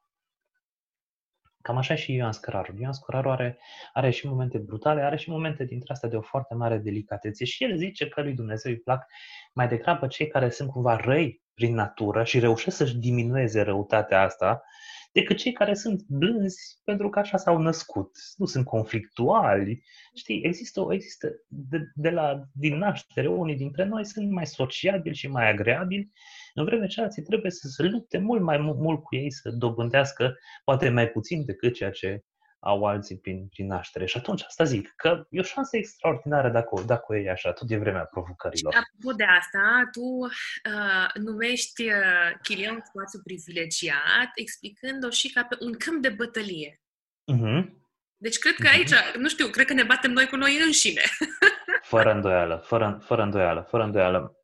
Cam 1.62 1.76
așa 1.76 1.94
și 1.94 2.12
Ioan 2.12 2.32
Scăraru. 2.32 2.76
Ioan 2.78 2.92
Scăraru 2.92 3.30
are, 3.30 3.58
are 3.92 4.10
și 4.10 4.26
momente 4.26 4.58
brutale, 4.58 5.02
are 5.02 5.16
și 5.16 5.30
momente 5.30 5.64
dintre 5.64 5.92
astea 5.92 6.08
de 6.08 6.16
o 6.16 6.20
foarte 6.20 6.54
mare 6.54 6.78
delicatețe 6.78 7.44
și 7.44 7.64
el 7.64 7.76
zice 7.76 8.08
că 8.08 8.22
lui 8.22 8.34
Dumnezeu 8.34 8.72
îi 8.72 8.78
plac 8.78 9.06
mai 9.54 9.68
degrabă 9.68 10.06
cei 10.06 10.26
care 10.26 10.50
sunt 10.50 10.70
cumva 10.70 10.96
răi 10.96 11.42
prin 11.54 11.74
natură 11.74 12.24
și 12.24 12.38
reușesc 12.38 12.76
să-și 12.76 12.96
diminueze 12.96 13.60
răutatea 13.60 14.22
asta, 14.22 14.62
decât 15.12 15.36
cei 15.36 15.52
care 15.52 15.74
sunt 15.74 16.02
blânzi 16.08 16.80
pentru 16.84 17.08
că 17.08 17.18
așa 17.18 17.36
s-au 17.36 17.58
născut. 17.58 18.10
Nu 18.36 18.46
sunt 18.46 18.64
conflictuali. 18.64 19.82
Știi, 20.14 20.42
există, 20.42 20.86
există 20.90 21.28
de, 21.48 21.90
de 21.94 22.10
la, 22.10 22.42
din 22.52 22.76
naștere, 22.78 23.28
unii 23.28 23.56
dintre 23.56 23.84
noi 23.84 24.04
sunt 24.04 24.30
mai 24.30 24.46
sociabili 24.46 25.14
și 25.14 25.28
mai 25.28 25.50
agreabili, 25.50 26.10
în 26.54 26.64
vreme 26.64 26.86
ce 26.86 27.00
alții 27.00 27.22
trebuie 27.22 27.50
să 27.50 27.68
se 27.68 27.82
lupte 27.82 28.18
mult 28.18 28.42
mai 28.42 28.58
mult 28.58 29.02
cu 29.02 29.16
ei, 29.16 29.32
să 29.32 29.50
dobândească 29.50 30.36
poate 30.64 30.88
mai 30.88 31.08
puțin 31.08 31.44
decât 31.44 31.74
ceea 31.74 31.90
ce 31.90 32.24
au 32.60 32.84
alții 32.84 33.18
prin, 33.18 33.48
prin 33.48 33.66
naștere. 33.66 34.06
Și 34.06 34.16
atunci 34.16 34.42
asta 34.42 34.64
zic, 34.64 34.92
că 34.96 35.26
e 35.30 35.40
o 35.40 35.42
șansă 35.42 35.76
extraordinară 35.76 36.48
dacă, 36.48 36.68
o, 36.70 36.82
dacă 36.82 37.04
o 37.08 37.14
iei 37.14 37.28
așa, 37.28 37.52
tot 37.52 37.68
de 37.68 37.76
vremea 37.76 38.04
provocărilor. 38.04 38.74
Apropo 38.74 39.16
de 39.16 39.24
asta, 39.24 39.88
tu 39.92 40.00
uh, 40.00 41.08
numești 41.14 41.82
uh, 41.82 42.30
Chilia 42.42 42.72
un 42.72 42.80
spațiu 42.84 43.20
privilegiat, 43.24 44.30
explicând-o 44.34 45.10
și 45.10 45.32
ca 45.32 45.44
pe 45.44 45.56
un 45.60 45.72
câmp 45.72 46.02
de 46.02 46.08
bătălie. 46.08 46.80
Uh-huh. 47.32 47.78
Deci 48.16 48.38
cred 48.38 48.54
că 48.54 48.68
uh-huh. 48.68 48.72
aici, 48.72 49.16
nu 49.18 49.28
știu, 49.28 49.46
cred 49.48 49.66
că 49.66 49.72
ne 49.72 49.82
batem 49.82 50.10
noi 50.10 50.26
cu 50.26 50.36
noi 50.36 50.60
înșine. 50.66 51.02
fără 51.92 52.12
îndoială, 52.12 52.56
fără, 52.56 53.00
fără 53.02 53.22
îndoială, 53.22 53.66
fără 53.68 53.82
îndoială. 53.82 54.34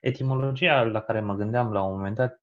Etimologia 0.00 0.82
la 0.82 1.00
care 1.00 1.20
mă 1.20 1.34
gândeam 1.34 1.72
la 1.72 1.82
un 1.82 1.94
moment 1.96 2.16
dat, 2.16 2.40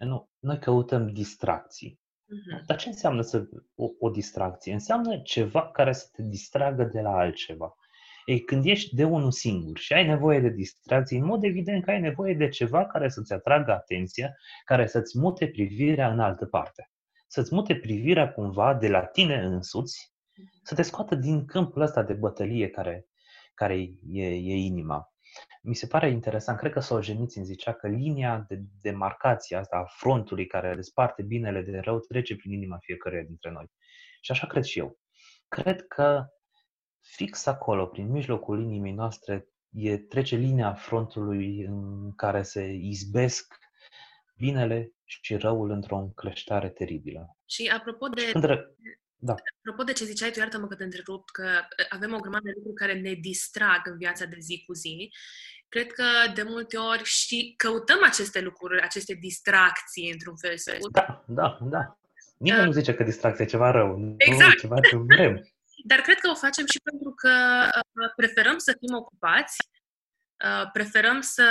nu, 0.00 0.30
noi 0.38 0.58
căutăm 0.58 1.12
distracții. 1.12 2.03
Uh-huh. 2.24 2.64
Dar 2.66 2.76
ce 2.76 2.88
înseamnă 2.88 3.22
să, 3.22 3.48
o, 3.74 3.88
o 3.98 4.10
distracție? 4.10 4.72
Înseamnă 4.72 5.18
ceva 5.18 5.70
care 5.70 5.92
să 5.92 6.08
te 6.12 6.22
distragă 6.22 6.84
de 6.84 7.00
la 7.00 7.16
altceva. 7.16 7.76
Ei, 8.24 8.40
când 8.40 8.64
ești 8.66 8.94
de 8.94 9.04
unul 9.04 9.30
singur 9.30 9.78
și 9.78 9.92
ai 9.92 10.06
nevoie 10.06 10.40
de 10.40 10.48
distracții, 10.48 11.18
în 11.18 11.24
mod 11.24 11.44
evident 11.44 11.84
că 11.84 11.90
ai 11.90 12.00
nevoie 12.00 12.34
de 12.34 12.48
ceva 12.48 12.86
care 12.86 13.08
să-ți 13.08 13.32
atragă 13.32 13.72
atenția, 13.72 14.36
care 14.64 14.86
să-ți 14.86 15.18
mute 15.18 15.46
privirea 15.46 16.12
în 16.12 16.20
altă 16.20 16.46
parte. 16.46 16.90
Să-ți 17.26 17.54
mute 17.54 17.76
privirea 17.76 18.32
cumva 18.32 18.74
de 18.74 18.88
la 18.88 19.04
tine 19.04 19.42
însuți, 19.42 20.12
mhm. 20.36 20.60
să 20.62 20.74
te 20.74 20.82
scoată 20.82 21.14
din 21.14 21.44
câmpul 21.44 21.82
ăsta 21.82 22.02
de 22.02 22.12
bătălie 22.12 22.68
care, 22.68 23.06
care 23.54 23.74
e, 24.10 24.24
e 24.24 24.56
inima 24.56 25.13
mi 25.62 25.74
se 25.74 25.86
pare 25.86 26.10
interesant, 26.10 26.58
cred 26.58 26.72
că 26.72 26.80
Solzhenitsyn 26.80 27.44
zicea 27.44 27.72
că 27.72 27.88
linia 27.88 28.44
de 28.48 28.62
demarcație 28.80 29.56
asta 29.56 29.76
a 29.76 29.84
frontului 29.84 30.46
care 30.46 30.74
desparte 30.74 31.22
binele 31.22 31.62
de 31.62 31.78
rău 31.78 31.98
trece 31.98 32.36
prin 32.36 32.52
inima 32.52 32.78
fiecăruia 32.80 33.22
dintre 33.22 33.50
noi. 33.50 33.70
Și 34.20 34.30
așa 34.30 34.46
cred 34.46 34.64
și 34.64 34.78
eu. 34.78 34.98
Cred 35.48 35.86
că 35.86 36.26
fix 37.00 37.46
acolo, 37.46 37.86
prin 37.86 38.10
mijlocul 38.10 38.62
inimii 38.62 38.92
noastre, 38.92 39.48
e, 39.70 39.98
trece 39.98 40.36
linia 40.36 40.74
frontului 40.74 41.64
în 41.64 42.14
care 42.14 42.42
se 42.42 42.72
izbesc 42.72 43.54
binele 44.36 44.92
și 45.04 45.36
răul 45.36 45.70
într-o 45.70 45.96
încleștare 45.96 46.68
teribilă. 46.68 47.36
Și 47.44 47.72
apropo 47.76 48.08
de, 48.08 48.20
și 48.20 48.32
când 48.32 48.44
da. 49.24 49.34
Apropo 49.58 49.82
de 49.82 49.92
ce 49.92 50.04
ziceai 50.04 50.30
tu, 50.30 50.38
iartă-mă 50.38 50.66
că 50.66 50.74
te 50.74 50.84
întrerup, 50.84 51.30
că 51.30 51.46
avem 51.88 52.14
o 52.14 52.18
grămadă 52.18 52.44
de 52.44 52.52
lucruri 52.54 52.76
care 52.76 53.00
ne 53.00 53.12
distrag 53.12 53.80
în 53.84 53.96
viața 53.96 54.24
de 54.24 54.36
zi 54.40 54.62
cu 54.66 54.72
zi. 54.74 55.12
Cred 55.68 55.92
că 55.92 56.04
de 56.34 56.42
multe 56.42 56.76
ori 56.76 57.04
și 57.04 57.54
căutăm 57.56 57.98
aceste 58.02 58.40
lucruri, 58.40 58.82
aceste 58.82 59.14
distracții 59.14 60.10
într-un 60.12 60.36
fel 60.36 60.56
sau 60.56 60.74
Da, 60.90 61.24
da, 61.26 61.58
da. 61.60 61.98
Nimeni 62.38 62.60
uh, 62.62 62.66
nu 62.66 62.72
zice 62.72 62.94
că 62.94 63.02
distracție 63.02 63.44
e 63.44 63.48
ceva 63.48 63.70
rău. 63.70 64.14
Exact. 64.16 64.52
Nu, 64.52 64.58
ceva 64.58 64.80
ce 64.80 64.96
vrem. 64.96 65.48
Dar 65.84 65.98
cred 65.98 66.18
că 66.18 66.30
o 66.30 66.34
facem 66.34 66.66
și 66.66 66.80
pentru 66.82 67.10
că 67.10 67.30
preferăm 68.16 68.58
să 68.58 68.76
fim 68.80 68.96
ocupați 68.96 69.56
Uh, 69.68 69.73
preferăm 70.72 71.20
să 71.20 71.48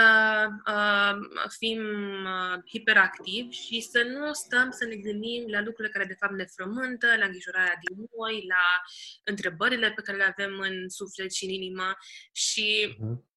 uh, 0.67 1.49
fim 1.57 1.81
uh, 2.23 2.59
hiperactivi 2.69 3.55
și 3.55 3.81
să 3.81 4.03
nu 4.03 4.33
stăm 4.33 4.71
să 4.71 4.85
ne 4.85 4.95
gândim 4.95 5.43
la 5.47 5.61
lucrurile 5.61 5.93
care 5.93 6.05
de 6.05 6.17
fapt 6.19 6.33
ne 6.33 6.45
frământă, 6.45 7.07
la 7.07 7.25
îngrijorarea 7.25 7.79
din 7.87 8.05
noi, 8.17 8.45
la 8.47 8.81
întrebările 9.23 9.91
pe 9.91 10.01
care 10.01 10.17
le 10.17 10.23
avem 10.37 10.59
în 10.59 10.89
suflet 10.89 11.33
și 11.33 11.45
în 11.45 11.51
inimă 11.51 11.93
și 12.31 12.97
uh-huh. 12.97 13.31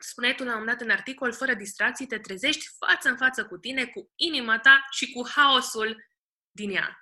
Spuneai 0.00 0.34
tu 0.34 0.44
la 0.44 0.52
un 0.52 0.58
moment 0.58 0.78
dat 0.78 0.86
în 0.86 0.94
articol, 0.94 1.32
fără 1.32 1.54
distracții, 1.54 2.06
te 2.06 2.18
trezești 2.18 2.66
față 2.78 3.08
în 3.08 3.16
față 3.16 3.46
cu 3.46 3.58
tine, 3.58 3.86
cu 3.86 4.12
inima 4.14 4.58
ta 4.58 4.86
și 4.90 5.12
cu 5.12 5.28
haosul 5.28 6.06
din 6.50 6.70
ea. 6.70 7.00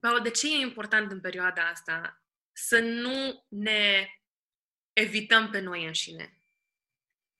Paul, 0.00 0.20
de 0.20 0.30
ce 0.30 0.54
e 0.54 0.60
important 0.60 1.10
în 1.10 1.20
perioada 1.20 1.68
asta 1.68 2.22
să 2.52 2.78
nu 2.78 3.46
ne 3.48 4.08
evităm 4.92 5.50
pe 5.50 5.60
noi 5.60 5.86
înșine? 5.86 6.35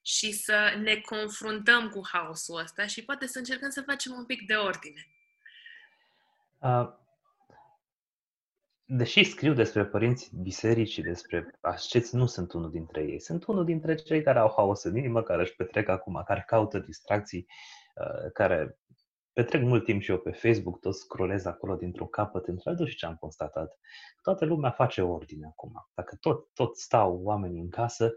Și 0.07 0.33
să 0.33 0.79
ne 0.83 0.97
confruntăm 0.97 1.89
cu 1.89 2.01
haosul 2.13 2.61
ăsta 2.61 2.87
și 2.87 3.05
poate 3.05 3.27
să 3.27 3.39
încercăm 3.39 3.71
să 3.71 3.83
facem 3.83 4.13
un 4.13 4.25
pic 4.25 4.47
de 4.47 4.55
ordine. 4.55 5.07
Uh, 6.59 6.89
deși 8.85 9.25
scriu 9.25 9.55
despre 9.55 9.85
părinți 9.85 10.31
biserici 10.43 10.91
și 10.91 11.01
despre 11.01 11.59
asceți, 11.61 12.15
nu 12.15 12.27
sunt 12.27 12.53
unul 12.53 12.71
dintre 12.71 13.03
ei. 13.03 13.21
Sunt 13.21 13.45
unul 13.45 13.65
dintre 13.65 13.95
cei 13.95 14.23
care 14.23 14.39
au 14.39 14.53
haos 14.57 14.83
în 14.83 14.97
inimă, 14.97 15.23
care 15.23 15.43
își 15.43 15.55
petrec 15.55 15.89
acum, 15.89 16.23
care 16.27 16.45
caută 16.47 16.79
distracții, 16.79 17.47
uh, 17.95 18.33
care 18.33 18.79
petrec 19.33 19.63
mult 19.63 19.85
timp 19.85 20.03
și 20.03 20.11
eu 20.11 20.19
pe 20.19 20.31
Facebook, 20.31 20.81
tot 20.81 20.95
scrollez 20.95 21.45
acolo 21.45 21.75
dintr-un 21.75 22.09
capăt 22.09 22.47
într-altul 22.47 22.87
și 22.89 22.97
ce 22.97 23.07
am 23.07 23.17
constatat. 23.17 23.79
Toată 24.23 24.45
lumea 24.45 24.71
face 24.71 25.03
ordine 25.03 25.47
acum. 25.47 25.73
Dacă 25.95 26.17
tot, 26.21 26.53
tot 26.55 26.77
stau 26.77 27.21
oamenii 27.23 27.61
în 27.61 27.69
casă, 27.69 28.13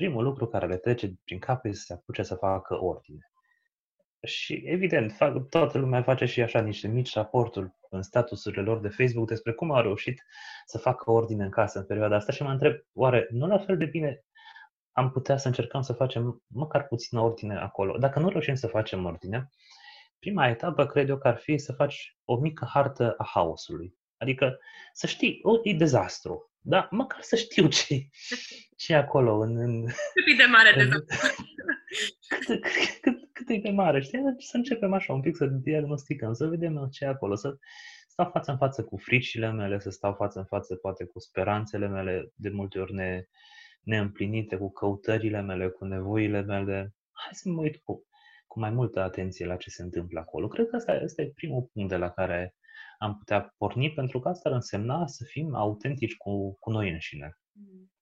primul 0.00 0.24
lucru 0.24 0.46
care 0.46 0.66
le 0.66 0.76
trece 0.76 1.14
prin 1.24 1.38
cap 1.38 1.64
este 1.64 1.78
să 1.78 1.84
se 1.84 1.92
apuce 1.92 2.22
să 2.22 2.34
facă 2.34 2.82
ordine. 2.82 3.30
Și, 4.22 4.62
evident, 4.64 5.12
fac, 5.12 5.48
toată 5.48 5.78
lumea 5.78 6.02
face 6.02 6.24
și 6.24 6.42
așa 6.42 6.60
niște 6.60 6.88
mici 6.88 7.14
raporturi 7.14 7.70
în 7.90 8.02
statusurile 8.02 8.62
lor 8.62 8.80
de 8.80 8.88
Facebook 8.88 9.28
despre 9.28 9.52
cum 9.52 9.70
au 9.70 9.82
reușit 9.82 10.22
să 10.66 10.78
facă 10.78 11.10
ordine 11.10 11.44
în 11.44 11.50
casă 11.50 11.78
în 11.78 11.84
perioada 11.84 12.16
asta 12.16 12.32
și 12.32 12.42
mă 12.42 12.50
întreb, 12.50 12.74
oare 12.92 13.26
nu 13.30 13.46
la 13.46 13.58
fel 13.58 13.76
de 13.76 13.84
bine 13.84 14.24
am 14.92 15.10
putea 15.10 15.36
să 15.36 15.46
încercăm 15.46 15.80
să 15.80 15.92
facem 15.92 16.42
măcar 16.46 16.86
puțină 16.86 17.20
ordine 17.20 17.56
acolo? 17.56 17.98
Dacă 17.98 18.18
nu 18.18 18.28
reușim 18.28 18.54
să 18.54 18.66
facem 18.66 19.04
ordine, 19.04 19.50
prima 20.18 20.48
etapă 20.48 20.86
cred 20.86 21.08
eu 21.08 21.18
că 21.18 21.28
ar 21.28 21.36
fi 21.36 21.58
să 21.58 21.72
faci 21.72 22.16
o 22.24 22.36
mică 22.36 22.68
hartă 22.72 23.14
a 23.18 23.24
haosului. 23.24 23.94
Adică 24.16 24.58
să 24.92 25.06
știi, 25.06 25.40
o, 25.42 25.52
e 25.62 25.74
dezastru, 25.74 26.49
da, 26.60 26.88
măcar 26.90 27.22
să 27.22 27.36
știu 27.36 27.68
ce, 27.68 28.08
ce 28.76 28.92
e 28.92 28.96
acolo. 28.96 29.38
În, 29.38 29.56
în, 29.56 29.84
cât 29.84 30.26
e 30.32 30.36
de 30.36 30.44
mare 30.50 30.72
de 30.76 30.88
cât, 32.28 32.64
cât, 33.00 33.28
cât 33.32 33.48
e 33.48 33.56
de 33.56 33.70
mare, 33.70 34.00
știi? 34.00 34.20
Să 34.38 34.56
începem 34.56 34.92
așa 34.92 35.12
un 35.12 35.20
pic 35.20 35.36
să 35.36 35.46
diagnosticăm, 35.46 36.32
să 36.32 36.46
vedem 36.46 36.88
ce 36.90 37.04
e 37.04 37.08
acolo, 37.08 37.34
să 37.34 37.56
stau 38.08 38.30
față 38.32 38.50
în 38.50 38.56
față 38.56 38.84
cu 38.84 38.96
fricile 38.96 39.50
mele, 39.50 39.78
să 39.78 39.90
stau 39.90 40.14
față 40.14 40.38
în 40.38 40.44
față 40.44 40.74
poate 40.74 41.04
cu 41.04 41.18
speranțele 41.18 41.88
mele, 41.88 42.32
de 42.34 42.48
multe 42.48 42.78
ori 42.78 42.94
ne, 42.94 43.24
neîmplinite, 43.82 44.56
cu 44.56 44.72
căutările 44.72 45.40
mele, 45.40 45.68
cu 45.68 45.84
nevoile 45.84 46.42
mele. 46.42 46.94
Hai 47.12 47.30
să 47.32 47.48
mă 47.48 47.60
uit 47.60 47.76
cu, 47.76 48.06
cu 48.46 48.60
mai 48.60 48.70
multă 48.70 49.00
atenție 49.00 49.46
la 49.46 49.56
ce 49.56 49.70
se 49.70 49.82
întâmplă 49.82 50.20
acolo. 50.20 50.48
Cred 50.48 50.68
că 50.68 50.76
asta, 50.76 50.92
asta 50.92 51.22
e 51.22 51.32
primul 51.34 51.70
punct 51.72 51.88
de 51.88 51.96
la 51.96 52.10
care 52.10 52.54
am 53.00 53.16
putea 53.18 53.54
porni, 53.58 53.92
pentru 53.92 54.20
că 54.20 54.28
asta 54.28 54.48
ar 54.48 54.54
însemna 54.54 55.06
să 55.06 55.24
fim 55.24 55.54
autentici 55.54 56.16
cu, 56.16 56.58
cu 56.58 56.70
noi 56.70 56.90
înșine. 56.90 57.38
Mm. 57.52 57.92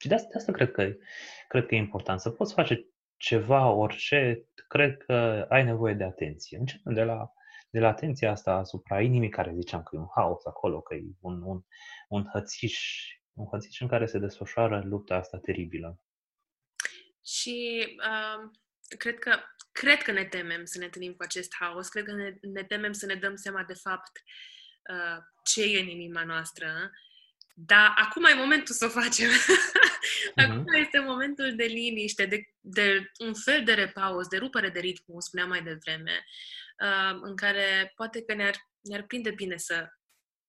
Și 0.00 0.08
de 0.08 0.14
asta, 0.14 0.28
de 0.30 0.36
asta 0.38 0.52
cred, 0.52 0.70
că, 0.70 0.92
cred 1.48 1.66
că 1.66 1.74
e 1.74 1.78
important. 1.78 2.20
Să 2.20 2.30
poți 2.30 2.54
face 2.54 2.86
ceva, 3.16 3.70
orice, 3.70 4.48
cred 4.68 4.96
că 4.96 5.46
ai 5.48 5.64
nevoie 5.64 5.94
de 5.94 6.04
atenție. 6.04 6.58
Începem 6.58 6.92
de 6.92 7.02
la, 7.02 7.32
de 7.70 7.78
la 7.78 7.88
atenția 7.88 8.30
asta 8.30 8.52
asupra 8.52 9.00
inimii, 9.02 9.28
care 9.28 9.54
ziceam 9.54 9.82
că 9.82 9.96
e 9.96 9.98
un 9.98 10.10
haos 10.14 10.44
acolo, 10.44 10.80
că 10.80 10.94
e 10.94 11.02
un, 11.20 11.42
un, 11.42 11.60
un 12.08 12.24
hățiș, 12.32 13.06
un 13.32 13.46
hățiș 13.50 13.80
în 13.80 13.88
care 13.88 14.06
se 14.06 14.18
desfășoară 14.18 14.82
lupta 14.84 15.14
asta 15.14 15.38
teribilă. 15.38 16.00
Și 17.24 17.86
uh, 17.86 18.50
cred 18.96 19.18
că 19.18 19.40
cred 19.72 20.02
că 20.02 20.12
ne 20.12 20.24
temem 20.24 20.64
să 20.64 20.78
ne 20.78 20.84
întâlnim 20.84 21.12
cu 21.12 21.22
acest 21.22 21.54
haos, 21.58 21.88
cred 21.88 22.04
că 22.04 22.12
ne, 22.12 22.34
ne 22.40 22.64
temem 22.64 22.92
să 22.92 23.06
ne 23.06 23.14
dăm 23.14 23.36
seama 23.36 23.62
de 23.62 23.74
fapt 23.74 24.22
uh, 24.90 25.22
ce 25.44 25.62
e 25.62 25.80
în 25.80 25.88
inima 25.88 26.24
noastră, 26.24 26.90
dar 27.54 27.92
acum 27.96 28.24
e 28.24 28.34
momentul 28.34 28.74
să 28.74 28.84
o 28.84 28.88
facem. 28.88 29.28
acum 30.36 30.62
uh-huh. 30.62 30.80
este 30.80 30.98
momentul 30.98 31.54
de 31.56 31.64
liniște, 31.64 32.26
de, 32.26 32.54
de 32.60 33.10
un 33.18 33.34
fel 33.34 33.64
de 33.64 33.74
repaus, 33.74 34.26
de 34.26 34.36
rupere 34.36 34.68
de 34.68 34.80
ritm, 34.80 35.04
cum 35.06 35.20
spuneam 35.20 35.48
mai 35.48 35.62
devreme, 35.62 36.24
uh, 36.82 37.18
în 37.22 37.36
care 37.36 37.92
poate 37.96 38.22
că 38.22 38.34
ne-ar, 38.34 38.56
ne-ar 38.80 39.02
prinde 39.02 39.30
bine 39.30 39.56
să, 39.56 39.88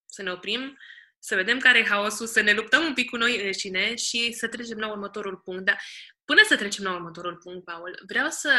să 0.05 0.21
ne 0.21 0.31
oprim, 0.31 0.77
să 1.19 1.35
vedem 1.35 1.59
care 1.59 1.79
e 1.79 1.85
haosul, 1.85 2.27
să 2.27 2.41
ne 2.41 2.53
luptăm 2.53 2.85
un 2.85 2.93
pic 2.93 3.09
cu 3.09 3.17
noi 3.17 3.45
înșine 3.45 3.95
și 3.95 4.31
să 4.31 4.47
trecem 4.47 4.77
la 4.77 4.91
următorul 4.91 5.37
punct. 5.37 5.65
Dar 5.65 5.81
până 6.29 6.41
să 6.47 6.55
trecem 6.55 6.83
la 6.83 6.93
următorul 6.93 7.35
punct, 7.35 7.65
Paul, 7.65 8.03
vreau 8.07 8.29
să 8.29 8.51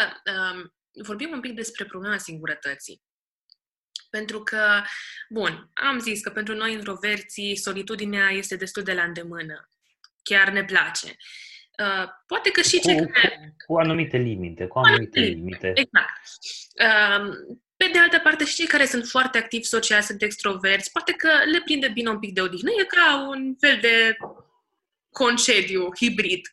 um, 0.53 0.75
vorbim 1.03 1.31
un 1.33 1.41
pic 1.41 1.55
despre 1.55 1.85
problema 1.85 2.19
singurătății. 2.19 3.03
Pentru 4.11 4.43
că, 4.43 4.83
bun, 5.29 5.71
am 5.73 5.99
zis 5.99 6.21
că 6.21 6.31
pentru 6.31 6.55
noi 6.55 6.73
introverții 6.73 7.57
solitudinea 7.57 8.31
este 8.31 8.57
destul 8.57 8.83
de 8.83 8.93
la 8.93 9.03
îndemână. 9.03 9.69
Chiar 10.23 10.49
ne 10.51 10.65
place. 10.65 11.07
Uh, 11.07 12.09
poate 12.27 12.51
că 12.51 12.61
și 12.61 12.79
cu, 12.79 12.89
cei 12.89 13.07
care... 13.07 13.55
Cu, 13.67 13.73
cu 13.73 13.79
anumite 13.79 14.17
limite, 14.17 14.67
cu 14.67 14.79
anumite 14.79 15.21
limite. 15.21 15.73
Exact. 15.75 16.21
Uh, 16.85 17.29
pe 17.77 17.89
de 17.93 17.99
altă 17.99 18.19
parte, 18.19 18.45
și 18.45 18.55
cei 18.55 18.67
care 18.67 18.87
sunt 18.87 19.07
foarte 19.07 19.39
activi 19.39 19.65
social, 19.65 20.03
sunt 20.03 20.23
extroverți, 20.23 20.91
poate 20.91 21.13
că 21.13 21.31
le 21.53 21.61
prinde 21.65 21.89
bine 21.89 22.11
un 22.11 22.19
pic 22.19 22.35
de 22.35 22.41
odihnă. 22.41 22.71
E 22.71 22.85
ca 22.85 23.27
un 23.29 23.57
fel 23.59 23.79
de 23.81 24.17
concediu 25.11 25.89
hibrid. 25.97 26.53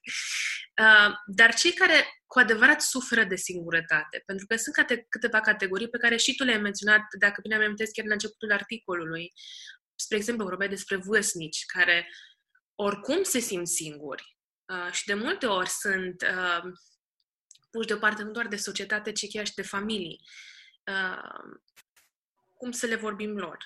Uh, 0.82 1.14
dar 1.26 1.54
cei 1.54 1.74
care 1.74 2.22
cu 2.26 2.40
adevărat 2.40 2.82
suferă 2.82 3.24
de 3.24 3.36
singurătate, 3.36 4.24
pentru 4.26 4.46
că 4.46 4.56
sunt 4.56 4.76
cate- 4.76 5.06
câteva 5.10 5.40
categorii 5.40 5.90
pe 5.90 5.98
care 5.98 6.18
și 6.18 6.36
tu 6.36 6.44
le-ai 6.44 6.60
menționat, 6.60 7.02
dacă 7.20 7.42
bine 7.42 7.56
am 7.56 7.76
chiar 7.94 8.06
la 8.06 8.14
începutul 8.14 8.52
articolului. 8.52 9.34
Spre 9.96 10.18
exemplu, 10.18 10.46
vorbeai 10.46 10.70
despre 10.70 10.96
vârstnici 10.96 11.66
care 11.66 12.10
oricum 12.76 13.24
se 13.24 13.40
simt 13.40 13.68
singuri 13.68 14.38
uh, 14.66 14.92
și 14.92 15.06
de 15.06 15.14
multe 15.14 15.46
ori 15.46 15.70
sunt 15.70 16.22
uh, 16.22 16.72
puși 17.70 17.88
deoparte 17.88 18.24
nu 18.24 18.32
doar 18.32 18.48
de 18.48 18.56
societate, 18.56 19.12
ci 19.12 19.30
chiar 19.30 19.46
și 19.46 19.54
de 19.54 19.62
familii. 19.62 20.20
Uh, 20.86 21.52
cum 22.54 22.72
să 22.72 22.86
le 22.86 22.96
vorbim 22.96 23.38
lor? 23.38 23.58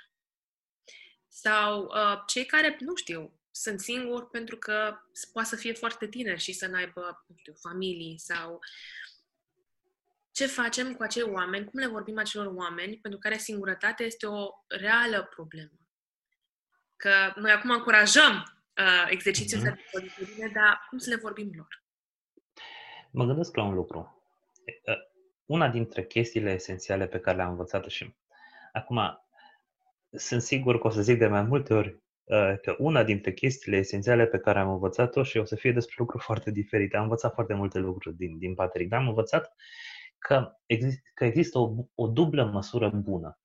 Sau 1.28 1.84
uh, 1.84 2.20
cei 2.28 2.46
care, 2.46 2.78
nu 2.80 2.96
știu, 2.96 3.41
sunt 3.52 3.80
singuri 3.80 4.28
pentru 4.28 4.58
că 4.58 4.98
poate 5.34 5.48
să 5.48 5.56
fie 5.56 5.74
foarte 5.74 6.08
tineri 6.08 6.40
și 6.40 6.54
să 6.54 6.68
n-aibă, 6.68 7.24
nu 7.28 7.36
știu, 7.38 7.54
familii 7.54 8.20
sau 8.20 8.60
ce 10.32 10.46
facem 10.46 10.94
cu 10.94 11.04
acei 11.04 11.24
oameni, 11.24 11.66
cum 11.66 11.80
le 11.80 11.88
vorbim 11.88 12.18
acelor 12.18 12.46
oameni 12.56 12.98
pentru 12.98 13.20
care 13.20 13.38
singurătatea 13.38 14.06
este 14.06 14.26
o 14.26 14.48
reală 14.68 15.28
problemă. 15.36 15.80
Că 16.96 17.34
noi 17.36 17.52
acum 17.52 17.70
încurajăm 17.70 18.34
uh, 18.78 19.08
exercițiul 19.10 19.62
mm-hmm. 19.62 19.76
de 19.76 19.82
solitudine, 19.92 20.52
dar 20.54 20.86
cum 20.90 20.98
să 20.98 21.10
le 21.10 21.16
vorbim 21.16 21.52
lor? 21.56 21.84
Mă 23.12 23.26
gândesc 23.26 23.56
la 23.56 23.64
un 23.64 23.74
lucru. 23.74 24.24
Uh, 24.86 24.96
una 25.46 25.70
dintre 25.70 26.06
chestiile 26.06 26.52
esențiale 26.52 27.08
pe 27.08 27.20
care 27.20 27.38
le-am 27.38 27.50
învățat 27.50 27.90
și 27.90 28.16
acum 28.72 29.26
sunt 30.12 30.42
sigur 30.42 30.80
că 30.80 30.88
o 30.88 30.90
să 30.90 31.02
zic 31.02 31.18
de 31.18 31.28
mai 31.28 31.42
multe 31.42 31.74
ori 31.74 32.02
Uh, 32.02 32.11
că 32.62 32.76
una 32.78 33.04
dintre 33.04 33.34
chestiile 33.34 33.78
esențiale 33.78 34.26
pe 34.26 34.38
care 34.38 34.60
am 34.60 34.72
învățat-o 34.72 35.24
și 35.24 35.38
o 35.38 35.44
să 35.44 35.56
fie 35.56 35.72
despre 35.72 35.96
lucruri 35.98 36.24
foarte 36.24 36.52
diferite. 36.52 36.98
Am 36.98 37.04
învățat 37.04 37.34
foarte 37.34 37.54
multe 37.54 37.80
lucruri 37.80 38.16
din, 38.16 38.38
din 38.38 38.54
Patrick, 38.54 38.90
dar 38.90 39.00
am 39.00 39.08
învățat 39.08 39.54
că, 40.18 40.52
exist, 40.66 41.00
că 41.14 41.26
există 41.26 41.60
o, 41.60 41.74
o 41.96 42.08
dublă 42.08 42.46
măsură 42.46 42.90
bună. 42.90 43.40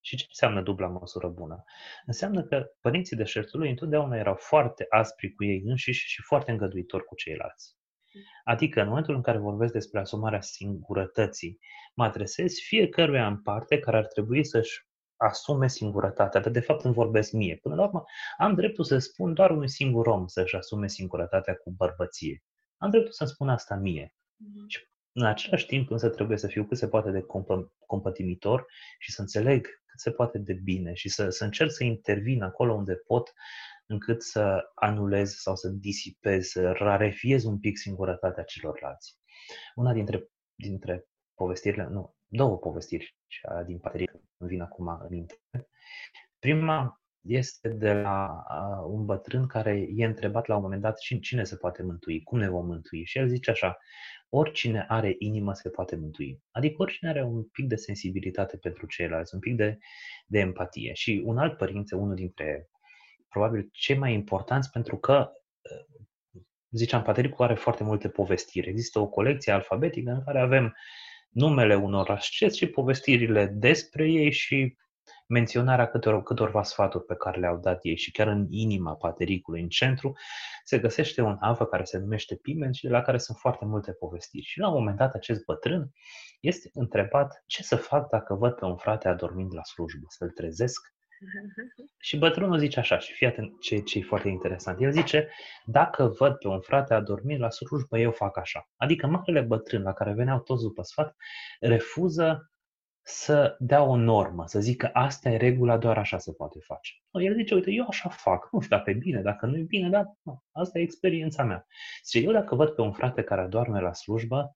Și 0.00 0.16
ce 0.16 0.24
înseamnă 0.28 0.62
dubla 0.62 0.86
măsură 0.86 1.28
bună? 1.28 1.64
Înseamnă 2.06 2.42
că 2.42 2.66
părinții 2.80 3.16
deșertului 3.16 3.70
întotdeauna 3.70 4.16
erau 4.16 4.34
foarte 4.34 4.86
aspri 4.88 5.32
cu 5.32 5.44
ei 5.44 5.62
înșiși 5.64 6.08
și 6.08 6.22
foarte 6.22 6.50
îngăduitori 6.50 7.04
cu 7.04 7.14
ceilalți. 7.14 7.76
Adică, 8.44 8.80
în 8.80 8.88
momentul 8.88 9.14
în 9.14 9.22
care 9.22 9.38
vorbesc 9.38 9.72
despre 9.72 10.00
asumarea 10.00 10.40
singurătății, 10.40 11.58
mă 11.94 12.04
adresez 12.04 12.54
fiecăruia 12.58 13.26
în 13.26 13.42
parte 13.42 13.78
care 13.78 13.96
ar 13.96 14.06
trebui 14.06 14.44
să-și 14.44 14.86
asume 15.16 15.68
singurătatea, 15.68 16.40
dar 16.40 16.52
de 16.52 16.60
fapt 16.60 16.84
îmi 16.84 16.94
vorbesc 16.94 17.32
mie. 17.32 17.58
Până 17.62 17.74
la 17.74 17.84
urmă, 17.84 18.04
am 18.38 18.54
dreptul 18.54 18.84
să 18.84 18.98
spun 18.98 19.34
doar 19.34 19.50
unui 19.50 19.68
singur 19.68 20.06
om 20.06 20.26
să-și 20.26 20.56
asume 20.56 20.88
singurătatea 20.88 21.54
cu 21.54 21.70
bărbăție. 21.70 22.42
Am 22.76 22.90
dreptul 22.90 23.12
să-mi 23.12 23.30
spun 23.30 23.48
asta 23.48 23.74
mie. 23.74 24.14
Mm-hmm. 24.14 24.66
Și 24.66 24.78
în 25.12 25.24
același 25.24 25.66
timp 25.66 25.90
însă 25.90 26.08
trebuie 26.08 26.38
să 26.38 26.46
fiu 26.46 26.64
cât 26.64 26.78
se 26.78 26.88
poate 26.88 27.10
de 27.10 27.20
comp- 27.20 27.86
compătimitor 27.86 28.66
și 28.98 29.12
să 29.12 29.20
înțeleg 29.20 29.66
cât 29.86 30.00
se 30.00 30.10
poate 30.10 30.38
de 30.38 30.52
bine 30.52 30.94
și 30.94 31.08
să, 31.08 31.28
să 31.28 31.44
încerc 31.44 31.70
să 31.70 31.84
intervin 31.84 32.42
acolo 32.42 32.74
unde 32.74 32.94
pot 32.94 33.32
încât 33.86 34.22
să 34.22 34.70
anulez 34.74 35.34
sau 35.34 35.56
să 35.56 35.68
disipez, 35.68 36.46
să 36.46 36.72
rarefiez 36.72 37.44
un 37.44 37.58
pic 37.58 37.78
singurătatea 37.78 38.42
celorlalți. 38.42 39.18
Una 39.74 39.92
dintre, 39.92 40.28
dintre 40.54 41.06
povestirile, 41.34 41.86
nu, 41.90 42.16
două 42.26 42.58
povestiri 42.58 43.16
din 43.66 43.78
Patrick 43.78 44.12
îmi 44.36 44.50
vin 44.50 44.60
acum 44.60 44.88
în 44.88 45.06
minte. 45.10 45.34
Prima 46.38 47.02
este 47.20 47.68
de 47.68 47.92
la 47.92 48.44
un 48.86 49.04
bătrân 49.04 49.46
care 49.46 49.86
e 49.94 50.04
întrebat 50.04 50.46
la 50.46 50.56
un 50.56 50.62
moment 50.62 50.82
dat 50.82 50.98
cine 50.98 51.44
se 51.44 51.56
poate 51.56 51.82
mântui, 51.82 52.22
cum 52.22 52.38
ne 52.38 52.48
vom 52.48 52.66
mântui. 52.66 53.04
Și 53.04 53.18
el 53.18 53.28
zice 53.28 53.50
așa, 53.50 53.78
oricine 54.28 54.84
are 54.88 55.14
inimă 55.18 55.52
se 55.52 55.70
poate 55.70 55.96
mântui. 55.96 56.42
Adică 56.50 56.82
oricine 56.82 57.10
are 57.10 57.22
un 57.22 57.44
pic 57.44 57.66
de 57.66 57.76
sensibilitate 57.76 58.56
pentru 58.56 58.86
ceilalți, 58.86 59.34
un 59.34 59.40
pic 59.40 59.56
de, 59.56 59.78
de 60.26 60.38
empatie. 60.38 60.92
Și 60.92 61.22
un 61.24 61.38
alt 61.38 61.56
părinte, 61.56 61.94
unul 61.94 62.14
dintre 62.14 62.68
probabil 63.28 63.68
cei 63.72 63.96
mai 63.96 64.12
importanți, 64.12 64.70
pentru 64.70 64.96
că 64.96 65.30
ziceam, 66.70 67.02
Patricul 67.02 67.44
are 67.44 67.54
foarte 67.54 67.84
multe 67.84 68.08
povestiri. 68.08 68.68
Există 68.68 68.98
o 68.98 69.08
colecție 69.08 69.52
alfabetică 69.52 70.10
în 70.10 70.24
care 70.24 70.40
avem 70.40 70.74
numele 71.34 71.74
unor 71.74 72.10
asceți 72.10 72.58
și 72.58 72.66
povestirile 72.66 73.46
despre 73.46 74.10
ei 74.10 74.32
și 74.32 74.76
menționarea 75.26 75.88
câtor, 75.90 76.22
câtorva 76.22 76.62
sfaturi 76.62 77.04
pe 77.04 77.14
care 77.14 77.40
le-au 77.40 77.58
dat 77.58 77.84
ei 77.84 77.96
și 77.96 78.10
chiar 78.10 78.26
în 78.26 78.46
inima 78.50 78.94
patericului, 78.94 79.60
în 79.60 79.68
centru, 79.68 80.12
se 80.64 80.78
găsește 80.78 81.20
un 81.20 81.36
avă 81.40 81.66
care 81.66 81.84
se 81.84 81.98
numește 81.98 82.36
Pimen 82.36 82.72
și 82.72 82.84
de 82.84 82.90
la 82.90 83.02
care 83.02 83.18
sunt 83.18 83.38
foarte 83.38 83.64
multe 83.64 83.92
povestiri. 83.92 84.44
Și 84.44 84.58
la 84.58 84.68
un 84.68 84.74
moment 84.74 84.96
dat 84.96 85.14
acest 85.14 85.44
bătrân 85.44 85.90
este 86.40 86.70
întrebat 86.72 87.42
ce 87.46 87.62
să 87.62 87.76
fac 87.76 88.08
dacă 88.08 88.34
văd 88.34 88.52
pe 88.52 88.64
un 88.64 88.76
frate 88.76 89.08
adormind 89.08 89.54
la 89.54 89.62
slujbă, 89.62 90.06
să-l 90.08 90.30
trezesc 90.30 90.93
și 91.98 92.18
bătrânul 92.18 92.58
zice 92.58 92.78
așa, 92.78 92.98
și 92.98 93.12
fii 93.12 93.26
atent 93.26 93.60
ce, 93.60 93.78
ce 93.78 93.98
e 93.98 94.02
foarte 94.02 94.28
interesant. 94.28 94.80
El 94.80 94.90
zice, 94.90 95.28
dacă 95.64 96.06
văd 96.18 96.34
pe 96.34 96.48
un 96.48 96.60
frate 96.60 96.94
adormit 96.94 97.38
la 97.38 97.50
slujbă, 97.50 97.98
eu 97.98 98.10
fac 98.10 98.36
așa. 98.36 98.68
Adică 98.76 99.06
marele 99.06 99.40
bătrân 99.40 99.82
la 99.82 99.92
care 99.92 100.12
veneau 100.12 100.40
toți 100.40 100.62
după 100.62 100.82
sfat, 100.82 101.16
refuză 101.60 102.50
să 103.06 103.56
dea 103.58 103.82
o 103.82 103.96
normă, 103.96 104.46
să 104.46 104.60
zică 104.60 104.90
asta 104.92 105.30
e 105.30 105.36
regula, 105.36 105.78
doar 105.78 105.98
așa 105.98 106.18
se 106.18 106.32
poate 106.32 106.58
face. 106.62 106.92
El 107.10 107.34
zice, 107.34 107.54
uite, 107.54 107.70
eu 107.70 107.86
așa 107.88 108.08
fac, 108.08 108.48
nu 108.52 108.60
știu 108.60 108.76
dacă 108.76 108.90
e 108.90 108.94
bine, 108.94 109.20
dacă 109.20 109.46
nu 109.46 109.56
e 109.56 109.62
bine, 109.62 109.88
dar 109.88 110.04
nu, 110.22 110.42
asta 110.52 110.78
e 110.78 110.82
experiența 110.82 111.44
mea. 111.44 111.66
Zice, 112.04 112.26
eu 112.26 112.32
dacă 112.32 112.54
văd 112.54 112.68
pe 112.68 112.80
un 112.80 112.92
frate 112.92 113.22
care 113.22 113.40
adorme 113.40 113.80
la 113.80 113.92
slujbă, 113.92 114.52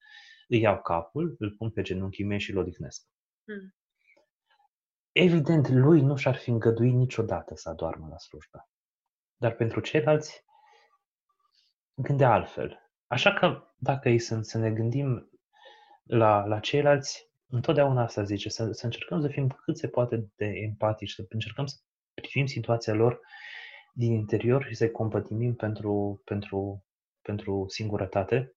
îi 0.49 0.61
iau 0.61 0.81
capul, 0.81 1.37
îl 1.39 1.51
pun 1.51 1.71
pe 1.71 1.83
genunchii 1.83 2.25
mei 2.25 2.41
și 2.41 2.51
îl 2.51 2.59
odihnesc. 2.59 3.07
Hmm. 3.45 3.75
Evident, 5.13 5.69
lui 5.69 6.01
nu 6.01 6.17
și-ar 6.17 6.37
fi 6.37 6.51
îngăduit 6.51 6.95
niciodată 6.95 7.55
să 7.55 7.69
adormă 7.69 8.07
la 8.11 8.19
slujbă. 8.19 8.69
Dar 9.37 9.55
pentru 9.55 9.81
ceilalți 9.81 10.45
gândea 11.95 12.33
altfel. 12.33 12.91
Așa 13.07 13.33
că 13.33 13.63
dacă 13.77 14.09
ei 14.09 14.19
să, 14.19 14.39
să 14.41 14.59
ne 14.59 14.71
gândim 14.71 15.31
la, 16.03 16.45
la 16.47 16.59
ceilalți, 16.61 17.31
întotdeauna 17.47 18.03
asta 18.03 18.23
zice, 18.23 18.49
să, 18.49 18.73
să 18.73 18.85
încercăm 18.85 19.21
să 19.21 19.29
fim 19.29 19.49
cât 19.49 19.79
se 19.79 19.89
poate 19.89 20.31
de 20.37 20.47
empatici, 20.47 21.11
să 21.11 21.27
încercăm 21.29 21.67
să 21.67 21.77
privim 22.15 22.47
situația 22.47 22.95
lor 22.95 23.21
din 23.93 24.13
interior 24.13 24.65
și 24.65 24.75
să-i 24.75 24.91
compătimim 24.91 25.55
pentru, 25.55 26.23
pentru, 26.25 26.85
pentru 27.23 27.65
singurătate 27.69 28.57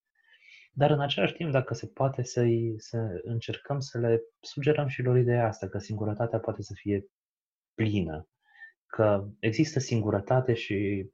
dar 0.73 0.89
în 0.89 0.99
același 1.01 1.33
timp, 1.33 1.51
dacă 1.51 1.73
se 1.73 1.87
poate 1.87 2.23
să, 2.23 2.45
să 2.77 3.21
încercăm 3.23 3.79
să 3.79 3.97
le 3.97 4.21
sugerăm 4.39 4.87
și 4.87 5.01
lor 5.01 5.17
ideea 5.17 5.47
asta, 5.47 5.67
că 5.67 5.77
singurătatea 5.77 6.39
poate 6.39 6.61
să 6.61 6.73
fie 6.75 7.05
plină, 7.73 8.27
că 8.85 9.27
există 9.39 9.79
singurătate 9.79 10.53
și 10.53 11.09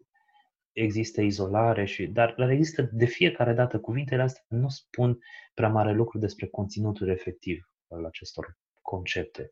există 0.71 1.21
izolare, 1.21 1.85
și, 1.85 2.07
dar, 2.07 2.33
dar 2.37 2.49
există 2.49 2.89
de 2.91 3.05
fiecare 3.05 3.53
dată 3.53 3.79
cuvintele 3.79 4.21
astea 4.21 4.43
nu 4.47 4.69
spun 4.69 5.17
prea 5.53 5.69
mare 5.69 5.93
lucru 5.93 6.17
despre 6.17 6.47
conținutul 6.47 7.09
efectiv 7.09 7.71
al 7.87 8.05
acestor 8.05 8.57
concepte. 8.81 9.51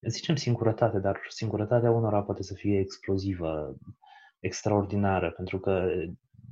Zicem 0.00 0.36
singurătate, 0.36 0.98
dar 0.98 1.20
singurătatea 1.28 1.90
unora 1.90 2.22
poate 2.22 2.42
să 2.42 2.54
fie 2.54 2.78
explozivă, 2.78 3.76
extraordinară, 4.38 5.30
pentru 5.30 5.60
că 5.60 5.92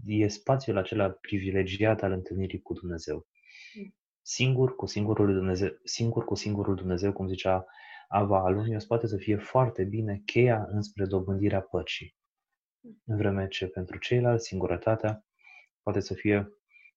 e 0.04 0.28
spațiul 0.28 0.76
acela 0.76 1.10
privilegiat 1.10 2.02
al 2.02 2.12
întâlnirii 2.12 2.60
cu 2.60 2.72
Dumnezeu. 2.72 3.26
Singur 4.22 4.74
cu 4.74 4.86
singurul 4.86 5.34
Dumnezeu, 5.34 5.78
singur 5.84 6.24
cu 6.24 6.34
singurul 6.34 6.74
Dumnezeu, 6.74 7.12
cum 7.12 7.28
zicea 7.28 7.66
Ava 8.08 8.44
Alunios, 8.44 8.84
poate 8.84 9.06
să 9.06 9.16
fie 9.16 9.36
foarte 9.36 9.84
bine 9.84 10.22
cheia 10.24 10.66
înspre 10.68 11.06
dobândirea 11.06 11.60
păcii. 11.60 12.16
În 13.04 13.16
vreme 13.16 13.48
ce 13.48 13.66
pentru 13.66 13.98
ceilalți 13.98 14.46
singurătatea 14.46 15.24
poate 15.82 16.00
să 16.00 16.14
fie 16.14 16.48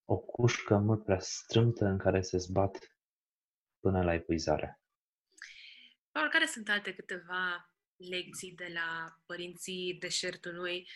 o 0.05 0.17
cușcă 0.17 0.77
mult 0.77 1.03
prea 1.03 1.19
strâmtă 1.19 1.85
în 1.85 1.97
care 1.97 2.21
se 2.21 2.37
zbat 2.37 2.97
până 3.79 4.03
la 4.03 4.13
epuizare. 4.13 4.81
Paul, 6.11 6.29
care 6.29 6.45
sunt 6.45 6.69
alte 6.69 6.93
câteva 6.93 7.71
lecții 7.95 8.53
de 8.55 8.67
la 8.73 9.17
părinții 9.25 9.97
deșertului 9.99 10.87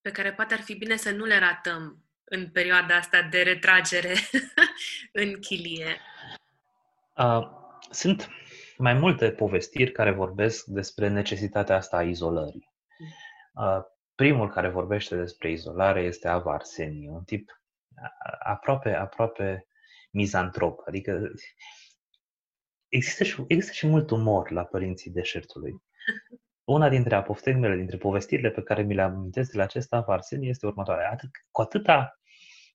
pe 0.00 0.10
care 0.10 0.32
poate 0.32 0.54
ar 0.54 0.60
fi 0.60 0.74
bine 0.74 0.96
să 0.96 1.10
nu 1.10 1.24
le 1.24 1.38
ratăm 1.38 2.04
în 2.24 2.50
perioada 2.50 2.96
asta 2.96 3.22
de 3.22 3.42
retragere 3.42 4.14
în 5.22 5.38
chilie? 5.40 6.00
Uh, 7.16 7.48
sunt 7.90 8.28
mai 8.76 8.94
multe 8.94 9.30
povestiri 9.30 9.92
care 9.92 10.10
vorbesc 10.10 10.64
despre 10.64 11.08
necesitatea 11.08 11.76
asta 11.76 11.96
a 11.96 12.02
izolării. 12.02 12.70
Uh, 13.52 13.80
primul 14.14 14.48
care 14.50 14.68
vorbește 14.68 15.16
despre 15.16 15.50
izolare 15.50 16.02
este 16.02 16.28
Ava 16.28 16.52
Arsenie, 16.52 17.10
un 17.10 17.24
tip 17.24 17.62
aproape, 18.38 18.94
aproape 18.94 19.66
mizantrop, 20.10 20.80
adică 20.86 21.30
există 22.88 23.24
și, 23.24 23.44
există 23.48 23.72
și 23.72 23.86
mult 23.86 24.10
umor 24.10 24.50
la 24.50 24.64
părinții 24.64 25.10
deșertului. 25.10 25.82
Una 26.68 26.88
dintre 26.88 27.14
apoftegmele, 27.14 27.76
dintre 27.76 27.96
povestirile 27.96 28.50
pe 28.50 28.62
care 28.62 28.82
mi 28.82 28.94
le 28.94 29.02
amintesc 29.02 29.50
de 29.50 29.56
la 29.56 29.62
acest 29.62 29.92
Ava 29.92 30.12
Arsenie 30.12 30.48
este 30.48 30.66
următoarea. 30.66 31.10
Atât, 31.10 31.30
cu, 31.50 31.60
atâta, 31.60 32.18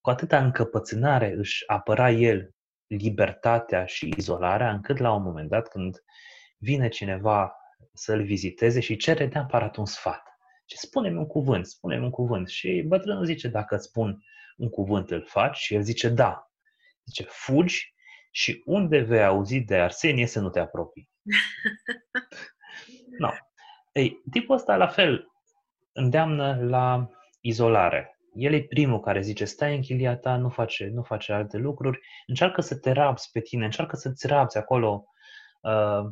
cu 0.01 0.09
atâta 0.09 0.43
încăpățânare 0.43 1.33
își 1.37 1.63
apăra 1.67 2.11
el 2.11 2.49
libertatea 2.87 3.85
și 3.85 4.13
izolarea, 4.17 4.71
încât 4.71 4.97
la 4.97 5.13
un 5.13 5.23
moment 5.23 5.49
dat, 5.49 5.67
când 5.67 6.03
vine 6.57 6.87
cineva 6.87 7.55
să-l 7.93 8.23
viziteze 8.23 8.79
și 8.79 8.95
cere 8.95 9.29
neapărat 9.33 9.75
un 9.75 9.85
sfat. 9.85 10.23
Și 10.65 10.77
spune-mi 10.77 11.17
un 11.17 11.27
cuvânt, 11.27 11.65
spune-mi 11.65 12.03
un 12.03 12.11
cuvânt. 12.11 12.47
Și 12.49 12.83
bătrânul 12.87 13.25
zice, 13.25 13.47
dacă 13.47 13.75
îți 13.75 13.85
spun 13.85 14.23
un 14.57 14.69
cuvânt, 14.69 15.11
îl 15.11 15.25
faci? 15.27 15.57
Și 15.57 15.73
el 15.75 15.81
zice, 15.81 16.09
da. 16.09 16.51
Zice, 17.05 17.23
fugi 17.29 17.93
și 18.31 18.61
unde 18.65 18.99
vei 18.99 19.23
auzi 19.23 19.59
de 19.59 19.75
Arsenie 19.75 20.25
să 20.25 20.39
nu 20.39 20.49
te 20.49 20.59
apropii. 20.59 21.09
no. 23.19 23.29
Ei, 23.93 24.21
tipul 24.31 24.55
ăsta, 24.55 24.75
la 24.75 24.87
fel, 24.87 25.31
îndeamnă 25.91 26.57
la 26.61 27.09
izolare. 27.41 28.19
El 28.33 28.53
e 28.53 28.63
primul 28.63 28.99
care 28.99 29.21
zice, 29.21 29.45
stai 29.45 29.75
în 29.75 29.81
chilia 29.81 30.17
ta, 30.17 30.35
nu 30.35 30.49
face, 30.49 30.89
nu 30.93 31.01
face 31.01 31.33
alte 31.33 31.57
lucruri, 31.57 31.99
încearcă 32.27 32.61
să 32.61 32.77
te 32.77 32.91
rabzi 32.91 33.31
pe 33.31 33.39
tine, 33.39 33.65
încearcă 33.65 33.95
să-ți 33.95 34.27
rabzi 34.27 34.57
acolo 34.57 35.05
uh, 35.61 36.11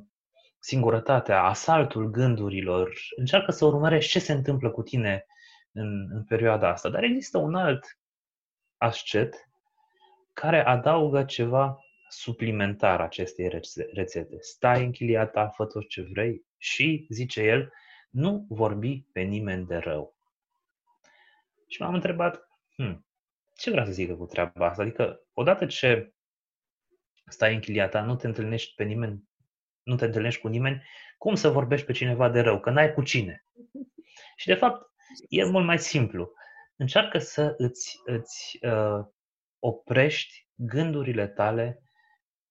singurătatea, 0.59 1.43
asaltul 1.43 2.09
gândurilor, 2.09 2.93
încearcă 3.15 3.51
să 3.51 3.65
urmărești 3.65 4.11
ce 4.11 4.19
se 4.19 4.31
întâmplă 4.31 4.69
cu 4.69 4.81
tine 4.81 5.25
în, 5.71 6.07
în 6.11 6.23
perioada 6.23 6.69
asta. 6.69 6.89
Dar 6.89 7.03
există 7.03 7.37
un 7.37 7.55
alt 7.55 7.99
ascet 8.77 9.49
care 10.33 10.65
adaugă 10.65 11.23
ceva 11.23 11.79
suplimentar 12.11 13.01
acestei 13.01 13.47
rețete. 13.93 14.37
Stai 14.39 14.83
în 14.83 14.91
chilia 14.91 15.27
ta, 15.27 15.47
fă 15.47 15.65
tot 15.65 15.87
ce 15.87 16.01
vrei 16.01 16.45
și, 16.57 17.05
zice 17.09 17.41
el, 17.41 17.73
nu 18.09 18.45
vorbi 18.49 19.05
pe 19.11 19.21
nimeni 19.21 19.65
de 19.65 19.75
rău. 19.75 20.15
Și 21.67 21.81
m-am 21.81 21.93
întrebat, 21.93 22.47
hmm, 22.75 23.05
ce 23.55 23.71
vrea 23.71 23.85
să 23.85 23.91
zică 23.91 24.15
cu 24.15 24.25
treaba 24.25 24.67
asta? 24.67 24.81
Adică, 24.81 25.21
odată 25.33 25.65
ce 25.65 26.13
stai 27.25 27.53
în 27.53 27.59
chilia 27.59 27.89
ta, 27.89 28.01
nu 28.01 28.15
te 28.15 28.27
întâlnești 28.27 28.75
pe 28.75 28.83
nimeni, 28.83 29.29
nu 29.83 29.95
te 29.95 30.05
întâlnești 30.05 30.41
cu 30.41 30.47
nimeni, 30.47 30.83
cum 31.17 31.35
să 31.35 31.49
vorbești 31.49 31.85
pe 31.85 31.91
cineva 31.91 32.29
de 32.29 32.39
rău? 32.39 32.59
Că 32.59 32.69
n-ai 32.69 32.93
cu 32.93 33.03
cine. 33.03 33.45
Și, 34.35 34.47
de 34.47 34.55
fapt, 34.55 34.91
e 35.29 35.43
mult 35.43 35.65
mai 35.65 35.79
simplu. 35.79 36.31
Încearcă 36.75 37.17
să 37.17 37.53
îți, 37.57 37.99
îți 38.05 38.59
uh, 38.61 39.05
oprești 39.59 40.47
gândurile 40.55 41.27
tale 41.27 41.81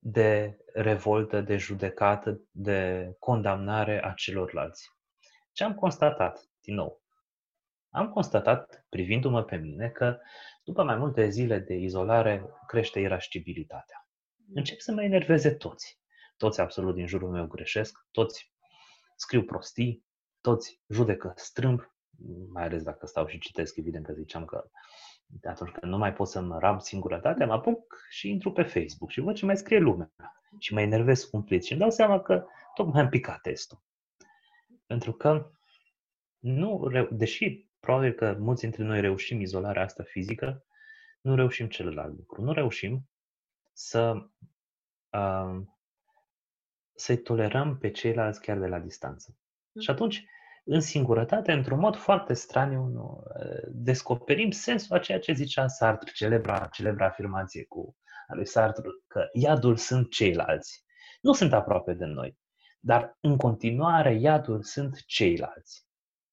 de 0.02 0.58
revoltă, 0.72 1.40
de 1.40 1.56
judecată, 1.56 2.40
de 2.50 3.12
condamnare 3.18 4.04
a 4.04 4.12
celorlalți. 4.12 4.88
Ce 5.52 5.64
am 5.64 5.74
constatat, 5.74 6.50
din 6.60 6.74
nou, 6.74 7.02
am 7.90 8.08
constatat, 8.08 8.86
privindu-mă 8.88 9.42
pe 9.42 9.56
mine, 9.56 9.88
că 9.88 10.18
după 10.64 10.82
mai 10.82 10.96
multe 10.96 11.28
zile 11.28 11.58
de 11.58 11.74
izolare 11.74 12.44
crește 12.66 13.00
irascibilitatea. 13.00 14.08
Încep 14.54 14.78
să 14.78 14.92
mă 14.92 15.02
enerveze 15.02 15.54
toți. 15.54 16.00
Toți 16.36 16.60
absolut 16.60 16.94
din 16.94 17.06
jurul 17.06 17.30
meu 17.30 17.46
greșesc, 17.46 18.06
toți 18.10 18.52
scriu 19.16 19.42
prostii, 19.42 20.04
toți 20.40 20.80
judecă 20.88 21.32
strâmb, 21.36 21.80
mai 22.52 22.64
ales 22.64 22.82
dacă 22.82 23.06
stau 23.06 23.26
și 23.26 23.38
citesc, 23.38 23.76
evident 23.76 24.06
că 24.06 24.12
ziceam 24.12 24.44
că 24.44 24.70
atunci 25.42 25.70
când 25.70 25.92
nu 25.92 25.98
mai 25.98 26.12
pot 26.12 26.28
să 26.28 26.40
mă 26.40 26.58
rab 26.58 26.80
singurătatea, 26.80 27.46
mă 27.46 27.52
apuc 27.52 28.06
și 28.08 28.30
intru 28.30 28.52
pe 28.52 28.62
Facebook 28.62 29.10
și 29.10 29.20
văd 29.20 29.34
ce 29.34 29.44
mai 29.44 29.56
scrie 29.56 29.78
lumea. 29.78 30.12
Și 30.58 30.72
mă 30.72 30.80
enervez 30.80 31.24
cumplit 31.24 31.64
și 31.64 31.72
îmi 31.72 31.80
dau 31.80 31.90
seama 31.90 32.20
că 32.20 32.46
tocmai 32.74 33.02
am 33.02 33.08
picat 33.08 33.40
testul. 33.40 33.82
Pentru 34.86 35.12
că 35.12 35.50
nu, 36.38 36.90
deși 37.10 37.68
probabil 37.80 38.12
că 38.12 38.36
mulți 38.38 38.60
dintre 38.60 38.82
noi 38.82 39.00
reușim 39.00 39.40
izolarea 39.40 39.82
asta 39.82 40.02
fizică, 40.02 40.64
nu 41.20 41.34
reușim 41.34 41.68
celălalt 41.68 42.16
lucru. 42.16 42.42
Nu 42.42 42.52
reușim 42.52 43.08
să 43.72 44.28
uh, 45.10 45.60
să-i 47.00 47.22
tolerăm 47.22 47.78
pe 47.78 47.90
ceilalți 47.90 48.40
chiar 48.40 48.58
de 48.58 48.66
la 48.66 48.78
distanță. 48.78 49.36
Mm. 49.72 49.80
Și 49.80 49.90
atunci, 49.90 50.24
în 50.72 50.80
singurătate, 50.80 51.52
într-un 51.52 51.78
mod 51.78 51.96
foarte 51.96 52.34
straniu, 52.34 52.84
nu, 52.84 53.22
descoperim 53.68 54.50
sensul 54.50 54.96
a 54.96 54.98
ceea 54.98 55.18
ce 55.18 55.32
zicea 55.32 55.66
Sartre, 55.66 56.10
celebra, 56.14 56.68
celebra 56.72 57.06
afirmație 57.06 57.64
cu 57.64 57.96
a 58.26 58.34
lui 58.34 58.46
Sartre, 58.46 58.82
că 59.06 59.28
iadul 59.32 59.76
sunt 59.76 60.10
ceilalți. 60.10 60.84
Nu 61.20 61.32
sunt 61.32 61.52
aproape 61.52 61.92
de 61.92 62.04
noi, 62.04 62.38
dar 62.80 63.16
în 63.20 63.36
continuare 63.36 64.14
iadul 64.14 64.62
sunt 64.62 65.04
ceilalți. 65.06 65.86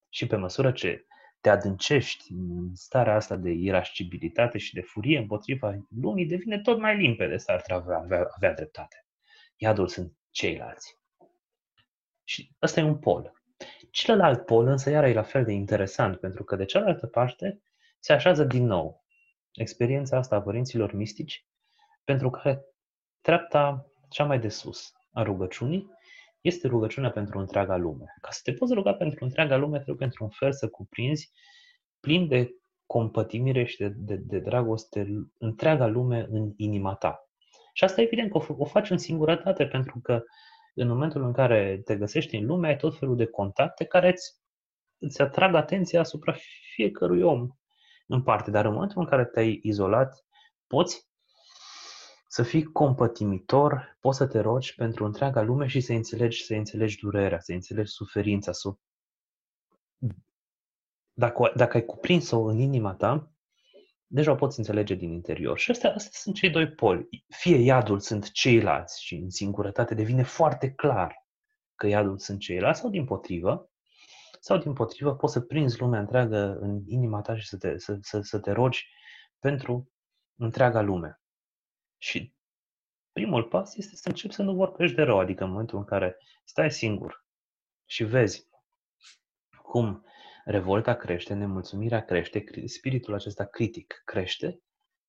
Și 0.10 0.28
pe 0.28 0.36
măsură 0.36 0.72
ce 0.72 1.06
te 1.42 1.50
adâncești 1.50 2.32
în 2.32 2.76
starea 2.76 3.16
asta 3.16 3.36
de 3.36 3.50
irascibilitate 3.50 4.58
și 4.58 4.74
de 4.74 4.82
furie 4.82 5.18
împotriva 5.18 5.78
lumii, 6.02 6.26
devine 6.26 6.62
tot 6.62 6.80
mai 6.80 6.98
limpede 6.98 7.38
Sartre 7.38 7.74
avea, 7.74 7.98
avea, 7.98 8.28
avea 8.36 8.54
dreptate. 8.54 9.06
Iadul 9.56 9.88
sunt 9.88 10.14
ceilalți. 10.32 11.00
Și 12.24 12.52
ăsta 12.62 12.80
e 12.80 12.84
un 12.84 12.98
pol. 12.98 13.37
Celălalt 13.98 14.46
pol 14.46 14.68
însă 14.68 14.90
iar 14.90 15.04
e 15.04 15.14
la 15.14 15.24
fel 15.24 15.44
de 15.44 15.52
interesant, 15.52 16.20
pentru 16.20 16.44
că 16.44 16.56
de 16.56 16.66
cealaltă 16.66 17.08
parte 17.08 17.62
se 18.00 18.14
așează 18.14 18.44
din 18.44 18.66
nou 18.66 19.06
experiența 19.52 20.18
asta 20.18 20.36
a 20.36 20.42
părinților 20.42 20.94
mistici, 20.94 21.46
pentru 22.04 22.30
care 22.30 22.66
treapta 23.22 23.92
cea 24.10 24.24
mai 24.24 24.40
de 24.40 24.50
sus 24.50 24.92
a 25.12 25.22
rugăciunii 25.22 25.90
este 26.42 26.68
rugăciunea 26.68 27.12
pentru 27.12 27.40
întreaga 27.40 27.76
lume. 27.76 28.06
Ca 28.22 28.32
să 28.32 28.40
te 28.44 28.54
poți 28.54 28.74
ruga 28.74 28.94
pentru 28.94 29.24
întreaga 29.24 29.56
lume, 29.56 29.80
trebuie 29.80 30.08
într-un 30.08 30.30
fel 30.30 30.54
să 30.54 30.68
cuprinzi 30.68 31.32
plin 32.00 32.28
de 32.28 32.50
compătimire 32.86 33.64
și 33.64 33.78
de, 33.78 33.88
de, 33.88 34.16
de 34.16 34.40
dragoste 34.40 35.08
întreaga 35.38 35.88
lume 35.88 36.28
în 36.30 36.54
inima 36.56 36.96
ta. 36.96 37.30
Și 37.74 37.84
asta 37.84 38.02
evident 38.02 38.32
că 38.32 38.38
o, 38.38 38.46
o 38.58 38.66
faci 38.66 38.90
în 38.90 38.98
singurătate, 38.98 39.68
pentru 39.68 40.00
că 40.00 40.24
în 40.80 40.88
momentul 40.88 41.24
în 41.24 41.34
care 41.34 41.82
te 41.86 41.96
găsești 41.96 42.36
în 42.36 42.46
lume, 42.46 42.68
ai 42.68 42.78
tot 42.78 42.98
felul 42.98 43.16
de 43.16 43.26
contacte 43.26 43.86
care 43.86 44.10
îți, 44.10 44.42
îți 44.98 45.22
atrag 45.22 45.56
atenția 45.56 46.00
asupra 46.00 46.36
fiecărui 46.74 47.22
om 47.22 47.48
în 48.08 48.24
parte. 48.24 48.52
Dar 48.52 48.66
în 48.66 48.74
momentul 48.74 49.02
în 49.02 49.08
care 49.08 49.26
te-ai 49.26 49.60
izolat, 49.64 50.26
poți 50.68 51.10
să 52.28 52.44
fii 52.44 52.64
compătimitor, 52.64 53.98
poți 54.00 54.18
să 54.18 54.28
te 54.28 54.40
rogi 54.40 54.76
pentru 54.76 55.06
întreaga 55.06 55.42
lume 55.42 55.68
și 55.68 55.82
să 55.82 55.94
înțelegi, 55.94 56.44
să 56.44 56.54
înțelegi 56.54 57.00
durerea, 57.00 57.40
să 57.40 57.52
înțelegi 57.52 57.92
suferința. 57.92 58.52
Să... 58.52 58.70
Dacă, 61.14 61.52
dacă 61.56 61.78
ai 61.78 61.86
cuprins-o 61.86 62.44
în 62.44 62.60
inima 62.60 62.94
ta, 62.94 63.32
deja 64.08 64.32
o 64.32 64.36
poți 64.36 64.60
înțelege 64.60 64.94
din 64.94 65.12
interior. 65.12 65.58
Și 65.58 65.72
astea, 65.72 65.94
astea 65.94 66.12
sunt 66.14 66.36
cei 66.36 66.50
doi 66.50 66.72
poli. 66.72 67.08
Fie 67.28 67.58
iadul 67.58 68.00
sunt 68.00 68.32
ceilalți 68.32 69.04
și 69.04 69.16
în 69.16 69.30
singurătate 69.30 69.94
devine 69.96 70.24
foarte 70.24 70.72
clar 70.72 71.26
că 71.76 71.88
iadul 71.88 72.18
sunt 72.18 72.40
ceilalți, 72.40 72.80
sau 72.80 72.90
din 72.90 73.06
potrivă, 73.06 73.72
sau 74.40 74.58
din 74.58 74.74
potrivă 74.74 75.16
poți 75.16 75.34
să 75.34 75.42
prinzi 75.42 75.80
lumea 75.80 76.00
întreagă 76.00 76.58
în 76.60 76.82
inima 76.88 77.22
ta 77.22 77.38
și 77.38 77.48
să 77.48 77.58
te, 77.58 77.78
să, 77.78 77.98
să, 78.02 78.22
să 78.22 78.40
te 78.40 78.52
rogi 78.52 78.88
pentru 79.40 79.92
întreaga 80.36 80.82
lume. 80.82 81.22
Și 81.98 82.34
primul 83.12 83.44
pas 83.44 83.76
este 83.76 83.96
să 83.96 84.08
începi 84.08 84.34
să 84.34 84.44
nu 84.44 84.54
vorbești 84.54 84.96
de 84.96 85.02
rău, 85.02 85.20
adică 85.20 85.44
în 85.44 85.50
momentul 85.50 85.78
în 85.78 85.86
care 85.86 86.18
stai 86.44 86.72
singur 86.72 87.26
și 87.86 88.04
vezi 88.04 88.48
cum 89.62 90.06
revolta 90.48 90.96
crește, 90.96 91.34
nemulțumirea 91.34 92.06
crește, 92.06 92.44
spiritul 92.66 93.14
acesta 93.14 93.46
critic 93.46 94.02
crește, 94.06 94.62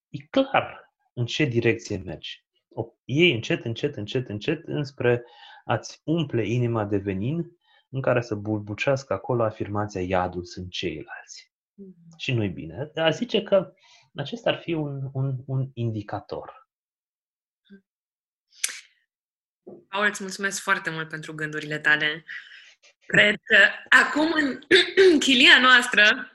e 0.09 0.18
clar 0.31 0.94
în 1.12 1.27
ce 1.27 1.44
direcție 1.44 1.96
mergi. 1.96 2.46
O 2.68 2.85
iei 3.05 3.35
încet, 3.35 3.64
încet, 3.64 3.96
încet, 3.96 4.29
încet 4.29 4.62
înspre 4.66 5.24
a-ți 5.64 6.01
umple 6.05 6.46
inima 6.46 6.85
de 6.85 6.96
venin 6.96 7.59
în 7.88 8.01
care 8.01 8.20
să 8.20 8.35
bulbucească 8.35 9.12
acolo 9.12 9.42
afirmația 9.42 10.01
iadul 10.01 10.44
sunt 10.44 10.70
ceilalți. 10.70 11.53
Mm-hmm. 11.53 12.16
Și 12.16 12.33
nu-i 12.33 12.48
bine. 12.48 12.90
A 12.94 13.11
zice 13.11 13.42
că 13.42 13.72
acesta 14.14 14.51
ar 14.51 14.59
fi 14.59 14.72
un, 14.72 15.11
un, 15.12 15.37
un 15.46 15.70
indicator. 15.74 16.68
Paul, 19.88 20.07
îți 20.07 20.22
mulțumesc 20.22 20.61
foarte 20.61 20.90
mult 20.90 21.09
pentru 21.09 21.35
gândurile 21.35 21.79
tale. 21.79 22.24
Cred 23.12 23.35
că 23.44 23.57
acum 23.88 24.33
în 24.33 24.59
chilia 25.25 25.61
noastră 25.61 26.33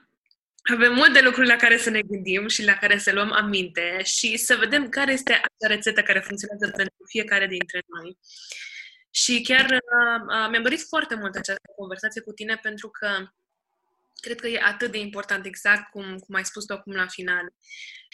avem 0.73 0.93
multe 0.93 1.21
lucruri 1.21 1.47
la 1.47 1.55
care 1.55 1.77
să 1.77 1.89
ne 1.89 2.01
gândim 2.01 2.47
și 2.47 2.63
la 2.65 2.73
care 2.73 2.97
să 2.97 3.11
luăm 3.11 3.31
aminte 3.31 4.01
și 4.03 4.37
să 4.37 4.55
vedem 4.55 4.89
care 4.89 5.11
este 5.11 5.33
acea 5.33 5.73
rețetă 5.73 6.01
care 6.01 6.19
funcționează 6.19 6.69
pentru 6.75 7.03
fiecare 7.07 7.47
dintre 7.47 7.81
noi. 7.87 8.17
Și 9.11 9.41
chiar 9.41 9.65
uh, 9.65 10.21
uh, 10.27 10.47
mi-am 10.49 10.61
dorit 10.61 10.81
foarte 10.87 11.15
mult 11.15 11.35
această 11.35 11.71
conversație 11.75 12.21
cu 12.21 12.31
tine 12.31 12.59
pentru 12.61 12.89
că 12.89 13.27
cred 14.21 14.39
că 14.39 14.47
e 14.47 14.61
atât 14.63 14.91
de 14.91 14.97
important, 14.97 15.45
exact 15.45 15.89
cum, 15.91 16.17
cum 16.17 16.35
ai 16.35 16.45
spus 16.45 16.65
tu 16.65 16.73
acum 16.73 16.93
la 16.93 17.07
final, 17.07 17.53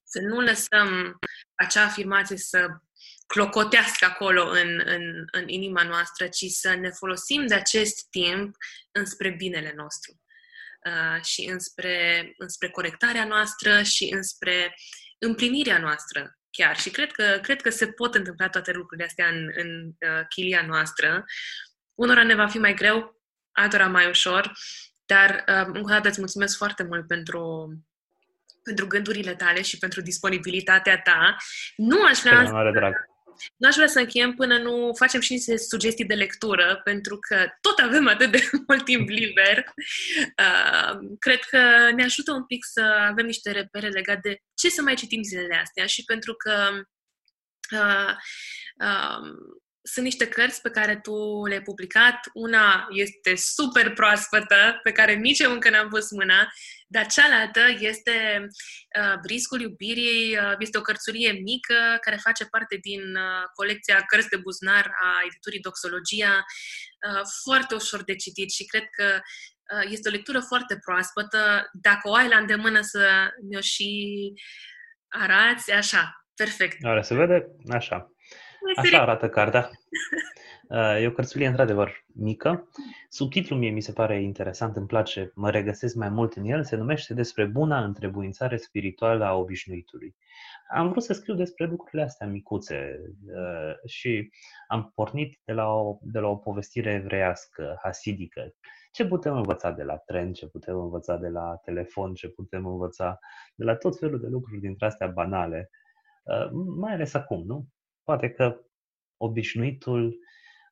să 0.04 0.20
nu 0.22 0.42
lăsăm 0.42 1.20
acea 1.56 1.84
afirmație 1.84 2.38
să 2.38 2.68
clocotească 3.28 4.06
acolo 4.06 4.50
în, 4.50 4.82
în, 4.86 5.26
în 5.32 5.48
inima 5.48 5.84
noastră, 5.84 6.28
ci 6.28 6.46
să 6.46 6.76
ne 6.76 6.90
folosim 6.90 7.48
de 7.48 7.54
acest 7.54 8.10
timp 8.10 8.56
înspre 8.92 9.30
binele 9.30 9.74
nostru 9.76 10.22
uh, 10.86 11.24
și 11.24 11.50
înspre, 11.50 12.34
înspre 12.38 12.70
corectarea 12.70 13.26
noastră 13.26 13.82
și 13.82 14.14
înspre 14.14 14.76
împlinirea 15.18 15.78
noastră 15.78 16.40
chiar. 16.52 16.78
Și 16.78 16.90
cred 16.90 17.12
că, 17.12 17.40
cred 17.42 17.62
că 17.62 17.70
se 17.70 17.88
pot 17.88 18.16
întâmpla 18.16 18.50
toate 18.50 18.72
lucrurile 18.72 19.08
astea 19.08 19.28
în, 19.28 19.52
în 19.56 19.86
uh, 19.86 20.26
chilia 20.30 20.66
noastră. 20.66 21.26
Unora 21.94 22.24
ne 22.24 22.36
va 22.36 22.48
fi 22.48 22.58
mai 22.58 22.74
greu, 22.74 23.24
altora 23.52 23.88
mai 23.88 24.10
ușor, 24.10 24.52
dar 25.06 25.44
uh, 25.48 25.66
încă 25.66 25.82
o 25.82 25.88
dată 25.88 26.08
îți 26.08 26.20
mulțumesc 26.20 26.58
foarte 26.58 26.84
mult 26.84 27.08
pentru, 27.08 27.70
pentru 28.70 28.88
gândurile 28.88 29.36
tale 29.36 29.62
și 29.62 29.78
pentru 29.78 30.02
disponibilitatea 30.02 31.02
ta. 31.02 31.36
Nu 31.76 32.04
aș 32.04 32.20
vrea... 32.20 32.46
Să... 32.46 32.72
drag. 32.74 32.94
Nu 33.56 33.68
aș 33.68 33.76
vrea 33.76 33.88
să 33.88 34.00
încheiem 34.00 34.34
până 34.34 34.58
nu 34.58 34.92
facem 34.98 35.22
și 35.22 35.32
niște 35.32 35.58
sugestii 35.58 36.06
de 36.06 36.14
lectură, 36.14 36.82
pentru 36.84 37.18
că 37.20 37.48
tot 37.62 37.80
avem 37.80 38.08
atât 38.08 38.32
de 38.32 38.50
mult 38.68 38.84
timp 38.84 39.10
liber. 39.10 39.64
Uh, 40.38 40.98
cred 41.20 41.40
că 41.40 41.92
ne 41.96 42.04
ajută 42.04 42.32
un 42.32 42.46
pic 42.46 42.66
să 42.66 42.82
avem 43.10 43.26
niște 43.26 43.52
repere 43.52 43.88
legate 43.88 44.30
de 44.30 44.38
ce 44.54 44.70
să 44.70 44.82
mai 44.82 44.96
citim 44.96 45.24
zilele 45.24 45.56
astea 45.56 45.86
și 45.86 46.04
pentru 46.04 46.34
că 46.34 46.84
uh, 47.72 48.14
uh, 48.86 49.30
sunt 49.82 50.06
niște 50.06 50.28
cărți 50.28 50.62
pe 50.62 50.70
care 50.70 51.00
tu 51.00 51.46
le-ai 51.46 51.62
publicat. 51.62 52.20
Una 52.34 52.88
este 52.92 53.36
super 53.36 53.94
proaspătă, 53.94 54.80
pe 54.84 54.92
care 54.92 55.14
nici 55.14 55.40
eu 55.40 55.52
încă 55.52 55.70
n-am 55.70 55.88
pus 55.88 56.12
mâna, 56.12 56.48
dar 56.88 57.06
cealaltă 57.06 57.62
este 57.80 58.48
uh, 59.00 59.20
Briscul 59.22 59.62
iubirii. 59.62 60.38
Uh, 60.38 60.54
este 60.60 60.78
o 60.78 60.82
cărțurie 60.82 61.32
mică 61.32 61.98
care 62.02 62.16
face 62.16 62.46
parte 62.46 62.76
din 62.82 63.16
uh, 63.16 63.44
colecția 63.54 64.02
Cărți 64.08 64.30
de 64.30 64.38
buzunar 64.38 64.86
a 64.86 65.10
editurii 65.26 65.60
Doxologia. 65.60 66.46
Uh, 67.10 67.22
foarte 67.44 67.76
ușor 67.76 68.04
de 68.04 68.16
citit 68.16 68.52
și 68.52 68.66
cred 68.66 68.84
că 68.98 69.20
uh, 69.20 69.92
este 69.92 70.10
o 70.10 70.12
lectură 70.12 70.40
foarte 70.40 70.78
proaspătă. 70.86 71.70
Dacă 71.74 72.10
o 72.10 72.14
ai 72.14 72.28
la 72.28 72.38
îndemână 72.38 72.82
să 72.82 73.32
mi-o 73.50 73.62
și 73.62 73.90
arați, 75.08 75.72
așa, 75.72 76.26
perfect. 76.36 76.84
Oare 76.84 77.02
se 77.02 77.16
vede? 77.16 77.46
Așa. 77.70 78.12
Așa 78.76 79.02
arată 79.02 79.30
cartea. 79.30 79.70
Uh, 80.70 80.98
e 81.02 81.08
o 81.08 81.12
cărțulie 81.12 81.48
într-adevăr 81.48 82.06
mică. 82.14 82.70
Subtitlul 83.10 83.60
mie 83.60 83.70
mi 83.70 83.82
se 83.82 83.92
pare 83.92 84.22
interesant, 84.22 84.76
îmi 84.76 84.88
place, 84.88 85.32
mă 85.36 85.50
regăsesc 85.50 85.96
mai 85.96 86.10
mult 86.10 86.34
în 86.34 86.46
el. 86.46 86.64
Se 86.64 86.76
numește 86.76 87.14
Despre 87.14 87.46
buna 87.46 87.84
întrebuințare 87.84 88.58
spirituală 88.58 89.26
a 89.26 89.36
obișnuitului. 89.36 90.16
Am 90.72 90.90
vrut 90.90 91.04
să 91.04 91.14
scriu 91.14 91.36
despre 91.36 91.66
lucrurile 91.66 92.02
astea 92.02 92.28
micuțe 92.28 93.00
uh, 93.26 93.90
și 93.90 94.32
am 94.68 94.92
pornit 94.96 95.40
de 95.46 95.54
la 95.54 95.68
o, 95.68 95.98
de 96.02 96.20
la 96.20 96.28
o 96.28 96.36
povestire 96.36 96.92
evreiască, 96.92 97.80
hasidică. 97.84 98.54
Ce 98.92 99.08
putem 99.08 99.36
învăța 99.36 99.72
de 99.72 99.84
la 99.84 99.98
tren, 99.98 100.34
ce 100.34 100.48
putem 100.48 100.80
învăța 100.80 101.18
de 101.18 101.28
la 101.28 101.56
telefon, 101.56 102.14
ce 102.14 102.30
putem 102.30 102.66
învăța 102.66 103.20
de 103.56 103.64
la 103.64 103.76
tot 103.76 103.98
felul 104.00 104.20
de 104.20 104.28
lucruri 104.28 104.60
dintre 104.60 104.86
astea 104.86 105.08
banale, 105.08 105.70
uh, 106.24 106.50
mai 106.76 106.94
ales 106.94 107.14
acum, 107.14 107.44
nu? 107.46 107.68
Poate 108.10 108.30
că 108.30 108.60
obișnuitul 109.18 110.20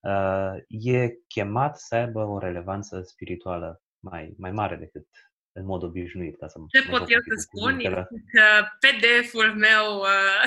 uh, 0.02 0.54
e 0.67 1.17
chemat 1.28 1.80
să 1.80 1.95
aibă 1.95 2.23
o 2.23 2.39
relevanță 2.39 3.02
spirituală 3.02 3.82
mai, 4.00 4.34
mai 4.38 4.52
mare 4.52 4.76
decât 4.76 5.08
în 5.52 5.65
mod 5.65 5.84
obișnuit. 5.84 6.38
Ca 6.38 6.47
să 6.47 6.58
Ce 6.69 6.89
pot 6.89 7.06
eu 7.15 7.19
să 7.30 7.36
spun 7.38 7.73
că 8.34 8.45
PDF-ul 8.84 9.54
meu 9.56 9.86
uh, 9.97 10.43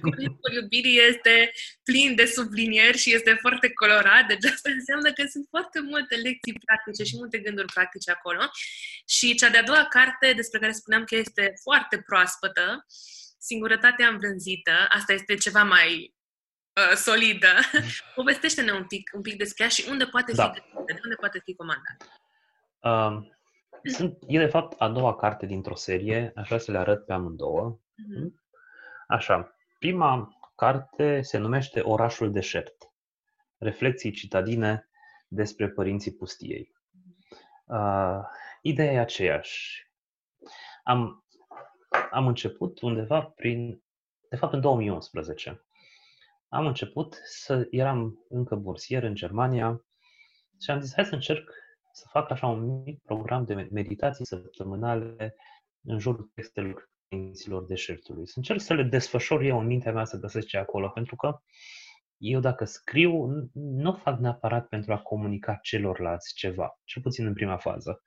cu 0.40 0.52
iubirii 0.60 1.00
este 1.10 1.50
plin 1.84 2.14
de 2.14 2.24
sublinieri 2.24 2.98
și 2.98 3.14
este 3.14 3.32
foarte 3.40 3.72
colorat, 3.72 4.26
deci 4.28 4.44
asta 4.52 4.70
înseamnă 4.70 5.12
că 5.12 5.22
sunt 5.26 5.46
foarte 5.48 5.80
multe 5.80 6.14
lecții 6.14 6.60
practice 6.66 7.02
și 7.04 7.16
multe 7.16 7.38
gânduri 7.38 7.72
practice 7.74 8.10
acolo. 8.10 8.42
Și 9.06 9.34
cea 9.34 9.50
de-a 9.50 9.68
doua 9.70 9.84
carte 9.96 10.32
despre 10.36 10.58
care 10.58 10.72
spuneam 10.72 11.04
că 11.04 11.16
este 11.16 11.52
foarte 11.62 11.96
proaspătă, 12.06 12.84
Singurătatea 13.40 14.08
învânzită, 14.08 14.72
asta 14.88 15.12
este 15.12 15.34
ceva 15.34 15.62
mai 15.62 16.14
uh, 16.78 16.96
solidă. 16.96 17.48
Povestește-ne 18.14 18.72
un 18.72 18.86
pic, 18.86 19.10
un 19.14 19.22
pic 19.22 19.36
despre 19.36 19.64
ea 19.64 19.70
și 19.70 19.86
unde 19.90 20.04
poate 20.04 20.32
da. 20.32 20.50
fi 20.50 20.60
de 20.60 21.00
unde 21.04 21.16
poate 21.20 21.40
fi 21.44 21.54
comandat. 21.54 21.96
Uh, 22.78 23.28
sunt, 23.82 24.18
e 24.26 24.38
de 24.38 24.46
fapt 24.46 24.80
a 24.80 24.88
doua 24.88 25.16
carte 25.16 25.46
dintr-o 25.46 25.74
serie, 25.74 26.32
aș 26.34 26.46
vrea 26.46 26.58
să 26.58 26.70
le 26.70 26.78
arăt 26.78 27.04
pe 27.04 27.12
amândouă. 27.12 27.78
Mm-hmm. 27.78 28.34
Așa, 29.06 29.56
prima 29.78 30.38
carte 30.56 31.22
se 31.22 31.38
numește 31.38 31.80
Orașul 31.80 32.32
deșert. 32.32 32.92
Reflexii 33.58 34.10
citadine 34.10 34.88
despre 35.28 35.68
părinții 35.68 36.14
pustiei. 36.14 36.74
Uh, 37.64 38.20
ideea 38.62 38.92
e 38.92 38.98
aceeași. 38.98 39.86
Am, 40.82 41.24
am 42.10 42.26
început 42.26 42.80
undeva 42.80 43.20
prin, 43.22 43.82
de 44.28 44.36
fapt 44.36 44.52
în 44.52 44.60
2011 44.60 45.67
am 46.48 46.66
început 46.66 47.20
să 47.24 47.66
eram 47.70 48.26
încă 48.28 48.54
bursier 48.54 49.02
în 49.02 49.14
Germania 49.14 49.84
și 50.60 50.70
am 50.70 50.80
zis 50.80 50.94
hai 50.94 51.04
să 51.04 51.14
încerc 51.14 51.50
să 51.92 52.06
fac 52.10 52.30
așa 52.30 52.46
un 52.46 52.82
mic 52.82 53.02
program 53.02 53.44
de 53.44 53.68
meditații 53.70 54.26
săptămânale 54.26 55.34
în 55.82 55.98
jurul 55.98 56.30
textelor 56.34 56.90
părinților 57.08 57.64
deșertului. 57.64 58.26
Să 58.26 58.34
încerc 58.36 58.60
să 58.60 58.74
le 58.74 58.82
desfășor 58.82 59.42
eu 59.42 59.58
în 59.58 59.66
mintea 59.66 59.92
mea 59.92 60.04
să 60.04 60.18
găsesc 60.18 60.46
ce 60.46 60.58
acolo, 60.58 60.88
pentru 60.88 61.16
că 61.16 61.38
eu 62.16 62.40
dacă 62.40 62.64
scriu, 62.64 63.26
nu 63.52 63.92
fac 63.92 64.18
neapărat 64.18 64.68
pentru 64.68 64.92
a 64.92 64.98
comunica 64.98 65.58
celorlalți 65.62 66.34
ceva, 66.34 66.78
cel 66.84 67.02
puțin 67.02 67.26
în 67.26 67.32
prima 67.32 67.56
fază, 67.56 68.02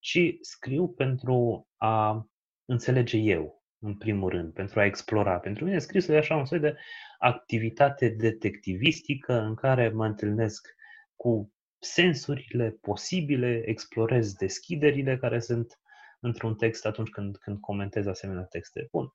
ci 0.00 0.18
scriu 0.40 0.88
pentru 0.88 1.68
a 1.76 2.26
înțelege 2.64 3.16
eu, 3.18 3.55
în 3.78 3.96
primul 3.96 4.30
rând, 4.30 4.52
pentru 4.52 4.80
a 4.80 4.84
explora. 4.84 5.38
Pentru 5.38 5.64
mine 5.64 5.78
scrisul 5.78 6.14
e 6.14 6.18
așa 6.18 6.36
un 6.36 6.44
soi 6.44 6.58
de 6.58 6.76
activitate 7.18 8.08
detectivistică 8.08 9.40
în 9.40 9.54
care 9.54 9.88
mă 9.88 10.06
întâlnesc 10.06 10.74
cu 11.14 11.52
sensurile 11.78 12.70
posibile, 12.80 13.62
explorez 13.66 14.32
deschiderile 14.32 15.18
care 15.18 15.40
sunt 15.40 15.80
într-un 16.20 16.54
text 16.54 16.86
atunci 16.86 17.08
când, 17.08 17.36
când 17.36 17.60
comentez 17.60 18.06
asemenea 18.06 18.42
texte. 18.42 18.88
Bun. 18.90 19.10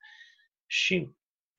Și 0.66 1.14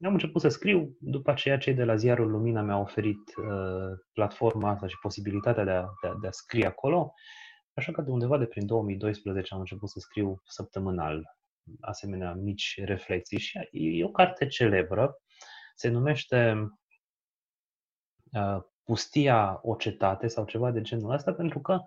am 0.06 0.14
început 0.14 0.42
să 0.42 0.48
scriu, 0.48 0.98
după 1.00 1.32
aceea 1.32 1.58
cei 1.58 1.74
de 1.74 1.84
la 1.84 1.96
ziarul 1.96 2.32
Lumina 2.32 2.62
mi-au 2.62 2.82
oferit 2.82 3.36
uh, 3.38 4.00
platforma 4.14 4.70
asta 4.70 4.88
și 4.88 5.00
posibilitatea 5.02 5.64
de 5.64 5.72
a, 5.72 5.86
de, 6.02 6.08
a, 6.08 6.18
de 6.22 6.28
a 6.28 6.32
scrie 6.32 6.66
acolo, 6.66 7.14
așa 7.74 7.92
că 7.92 8.02
de 8.02 8.10
undeva 8.10 8.38
de 8.38 8.46
prin 8.46 8.66
2012 8.66 9.54
am 9.54 9.60
început 9.60 9.90
să 9.90 10.00
scriu 10.00 10.42
săptămânal 10.46 11.24
asemenea 11.80 12.34
mici 12.34 12.82
reflexii 12.84 13.40
și 13.40 13.60
e 13.72 14.06
o 14.06 14.12
carte 14.12 14.48
celebră 14.48 15.18
se 15.76 15.90
numește 15.90 16.68
uh, 18.32 18.58
Pustia 18.84 19.60
o 19.62 19.76
cetate 19.76 20.28
sau 20.28 20.46
ceva 20.46 20.72
de 20.72 20.82
genul 20.82 21.12
ăsta, 21.12 21.34
pentru 21.34 21.60
că 21.60 21.80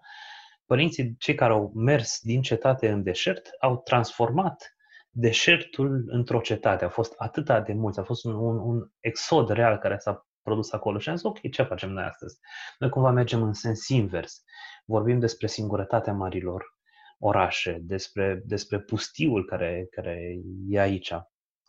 părinții, 0.67 1.17
cei 1.19 1.35
care 1.35 1.53
au 1.53 1.73
mers 1.75 2.21
din 2.23 2.43
cetate 2.43 2.91
în 2.91 3.03
deșert, 3.03 3.49
au 3.61 3.77
transformat 3.77 4.77
deșertul 5.11 6.05
într-o 6.07 6.41
cetate. 6.41 6.85
Au 6.85 6.91
fost 6.91 7.15
atâta 7.17 7.61
de 7.61 7.73
mulți, 7.73 7.99
a 7.99 8.03
fost 8.03 8.25
un, 8.25 8.35
un, 8.35 8.59
un 8.59 8.91
exod 9.01 9.49
real 9.49 9.79
care 9.79 9.99
s-a 9.99 10.27
produs 10.43 10.73
acolo 10.73 10.99
și 10.99 11.09
am 11.09 11.17
zis, 11.17 11.25
ok, 11.25 11.51
ce 11.51 11.63
facem 11.63 11.91
noi 11.91 12.05
astăzi? 12.05 12.39
Noi 12.79 12.91
cumva 12.91 13.11
mergem 13.11 13.43
în 13.43 13.53
sens 13.53 13.89
invers. 13.89 14.43
Vorbim 14.85 15.19
despre 15.19 15.47
singurătatea 15.47 16.13
marilor 16.13 16.76
orașe, 17.19 17.79
despre, 17.81 18.43
despre 18.45 18.81
pustiul 18.81 19.45
care, 19.45 19.87
care 19.91 20.39
e 20.69 20.81
aici 20.81 21.13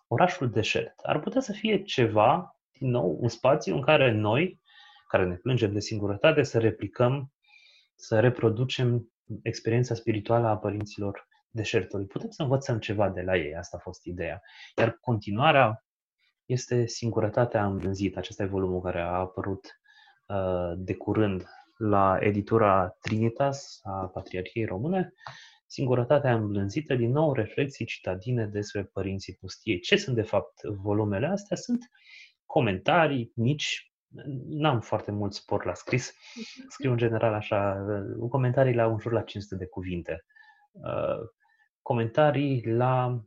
orașul 0.08 0.50
deșert. 0.50 1.00
Ar 1.04 1.20
putea 1.20 1.42
să 1.42 1.52
fie 1.52 1.84
ceva, 1.84 2.60
din 2.80 2.90
nou, 2.90 3.18
un 3.20 3.28
spațiu 3.28 3.76
în 3.76 3.82
care 3.82 4.12
noi, 4.12 4.62
care 5.08 5.26
ne 5.26 5.36
plângem 5.36 5.74
de 5.74 5.80
singurătate, 5.80 6.44
să 6.44 6.60
replicăm, 6.60 7.32
să 7.96 8.20
reproducem 8.20 9.12
experiența 9.42 9.94
spirituală 9.94 10.48
a 10.48 10.58
părinților 10.58 11.28
deșertului. 11.50 12.06
Putem 12.06 12.30
să 12.30 12.42
învățăm 12.42 12.80
ceva 12.80 13.10
de 13.10 13.22
la 13.22 13.38
ei, 13.38 13.56
asta 13.56 13.78
a 13.78 13.84
fost 13.84 14.06
ideea. 14.06 14.42
Iar 14.78 14.98
continuarea 15.02 15.86
este 16.46 16.86
singurătatea 16.86 17.66
învânzită. 17.66 18.20
Acesta 18.20 18.44
e 18.44 18.48
volumul 18.48 18.82
care 18.82 19.02
a 19.02 19.12
apărut 19.12 19.80
uh, 20.26 20.74
de 20.78 20.96
curând 20.96 21.46
la 21.78 22.18
editura 22.20 22.98
Trinitas 23.02 23.80
a 23.84 24.08
Patriarhiei 24.14 24.66
Române, 24.66 25.14
Singurătatea 25.70 26.34
îmblânzită, 26.34 26.96
din 26.96 27.12
nou 27.12 27.34
reflexii 27.34 27.86
citadine 27.86 28.46
despre 28.46 28.84
părinții 28.84 29.38
pustiei. 29.40 29.80
Ce 29.80 29.96
sunt 29.96 30.16
de 30.16 30.22
fapt 30.22 30.62
volumele 30.64 31.28
astea? 31.28 31.58
Sunt 31.58 31.90
comentarii 32.46 33.32
mici, 33.36 33.94
n-am 34.48 34.82
foarte 34.82 35.12
mult 35.12 35.34
spor 35.34 35.66
la 35.66 35.74
scris, 35.74 36.14
mhm. 36.36 36.70
scriu 36.74 36.92
în 36.92 36.98
general 36.98 37.34
așa, 37.34 37.86
comentarii 38.30 38.74
la 38.74 38.88
un 38.88 39.00
jur 39.00 39.12
la 39.12 39.22
500 39.22 39.56
de 39.56 39.66
cuvinte. 39.66 40.26
Uh, 40.72 41.30
comentarii 41.82 42.66
la 42.66 43.24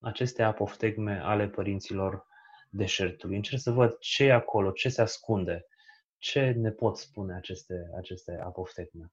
aceste 0.00 0.42
apoftegme 0.42 1.20
ale 1.22 1.48
părinților 1.48 2.26
deșertului. 2.70 3.36
Încerc 3.36 3.60
să 3.60 3.70
văd 3.70 3.98
ce 3.98 4.24
e 4.24 4.32
acolo, 4.32 4.70
ce 4.70 4.88
se 4.88 5.02
ascunde, 5.02 5.66
ce 6.22 6.50
ne 6.50 6.70
pot 6.70 6.96
spune 6.98 7.34
aceste, 7.34 7.90
aceste 7.96 8.40
apoftegme. 8.44 9.12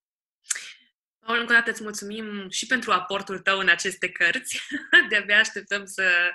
Paul, 1.26 1.40
încă 1.40 1.52
o 1.52 1.56
dată 1.56 1.70
îți 1.70 1.84
mulțumim 1.84 2.50
și 2.50 2.66
pentru 2.66 2.92
aportul 2.92 3.40
tău 3.40 3.60
în 3.60 3.70
aceste 3.70 4.12
cărți. 4.12 4.62
De-abia 5.10 5.38
așteptăm 5.38 5.86
să, 5.86 6.32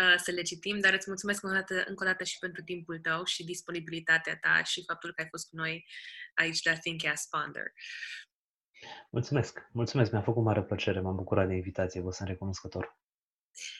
uh, 0.00 0.14
să 0.16 0.30
le 0.30 0.42
citim, 0.42 0.78
dar 0.78 0.92
îți 0.92 1.04
mulțumesc 1.06 1.42
încă 1.42 1.56
o, 1.56 1.58
dată, 1.58 1.74
încă 1.88 2.04
o 2.04 2.06
dată 2.06 2.24
și 2.24 2.38
pentru 2.38 2.62
timpul 2.62 2.98
tău 2.98 3.24
și 3.24 3.44
disponibilitatea 3.44 4.38
ta 4.40 4.62
și 4.62 4.84
faptul 4.86 5.12
că 5.14 5.22
ai 5.22 5.28
fost 5.28 5.48
cu 5.48 5.56
noi 5.56 5.84
aici 6.34 6.64
la 6.64 6.74
Think 6.74 7.04
As 7.04 7.26
Founder. 7.30 7.72
Mulțumesc! 9.10 9.68
Mulțumesc! 9.72 10.10
Mi-a 10.12 10.22
făcut 10.22 10.44
mare 10.44 10.62
plăcere, 10.62 11.00
m-am 11.00 11.16
bucurat 11.16 11.48
de 11.48 11.54
invitație, 11.54 12.00
vă 12.00 12.10
sunt 12.10 12.28
recunoscător. 12.28 12.98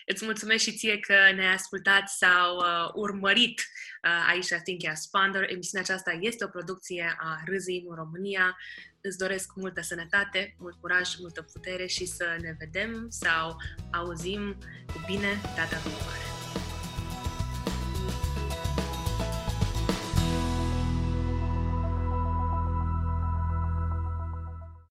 Îți 0.06 0.24
mulțumesc 0.24 0.62
și 0.62 0.76
ție 0.76 0.98
că 0.98 1.14
ne-ai 1.34 1.54
ascultat 1.54 2.08
sau 2.08 2.56
uh, 2.56 2.90
urmărit 2.94 3.60
uh, 4.02 4.26
aici 4.28 4.48
la 4.48 4.58
Think 4.58 4.86
As 4.88 5.08
Founder. 5.10 5.42
Emisiunea 5.50 5.86
aceasta 5.88 6.18
este 6.20 6.44
o 6.44 6.48
producție 6.48 7.16
a 7.18 7.42
Râzii 7.46 7.84
în 7.88 7.94
România. 7.94 8.56
Îți 9.00 9.18
doresc 9.18 9.52
multă 9.54 9.80
sănătate, 9.80 10.54
mult 10.58 10.76
curaj, 10.80 11.08
multă 11.18 11.42
putere 11.42 11.86
și 11.86 12.06
să 12.06 12.36
ne 12.40 12.54
vedem 12.58 13.06
sau 13.08 13.56
auzim 13.92 14.58
cu 14.86 15.04
bine 15.06 15.40
data 15.56 15.76
viitoare. 15.76 16.47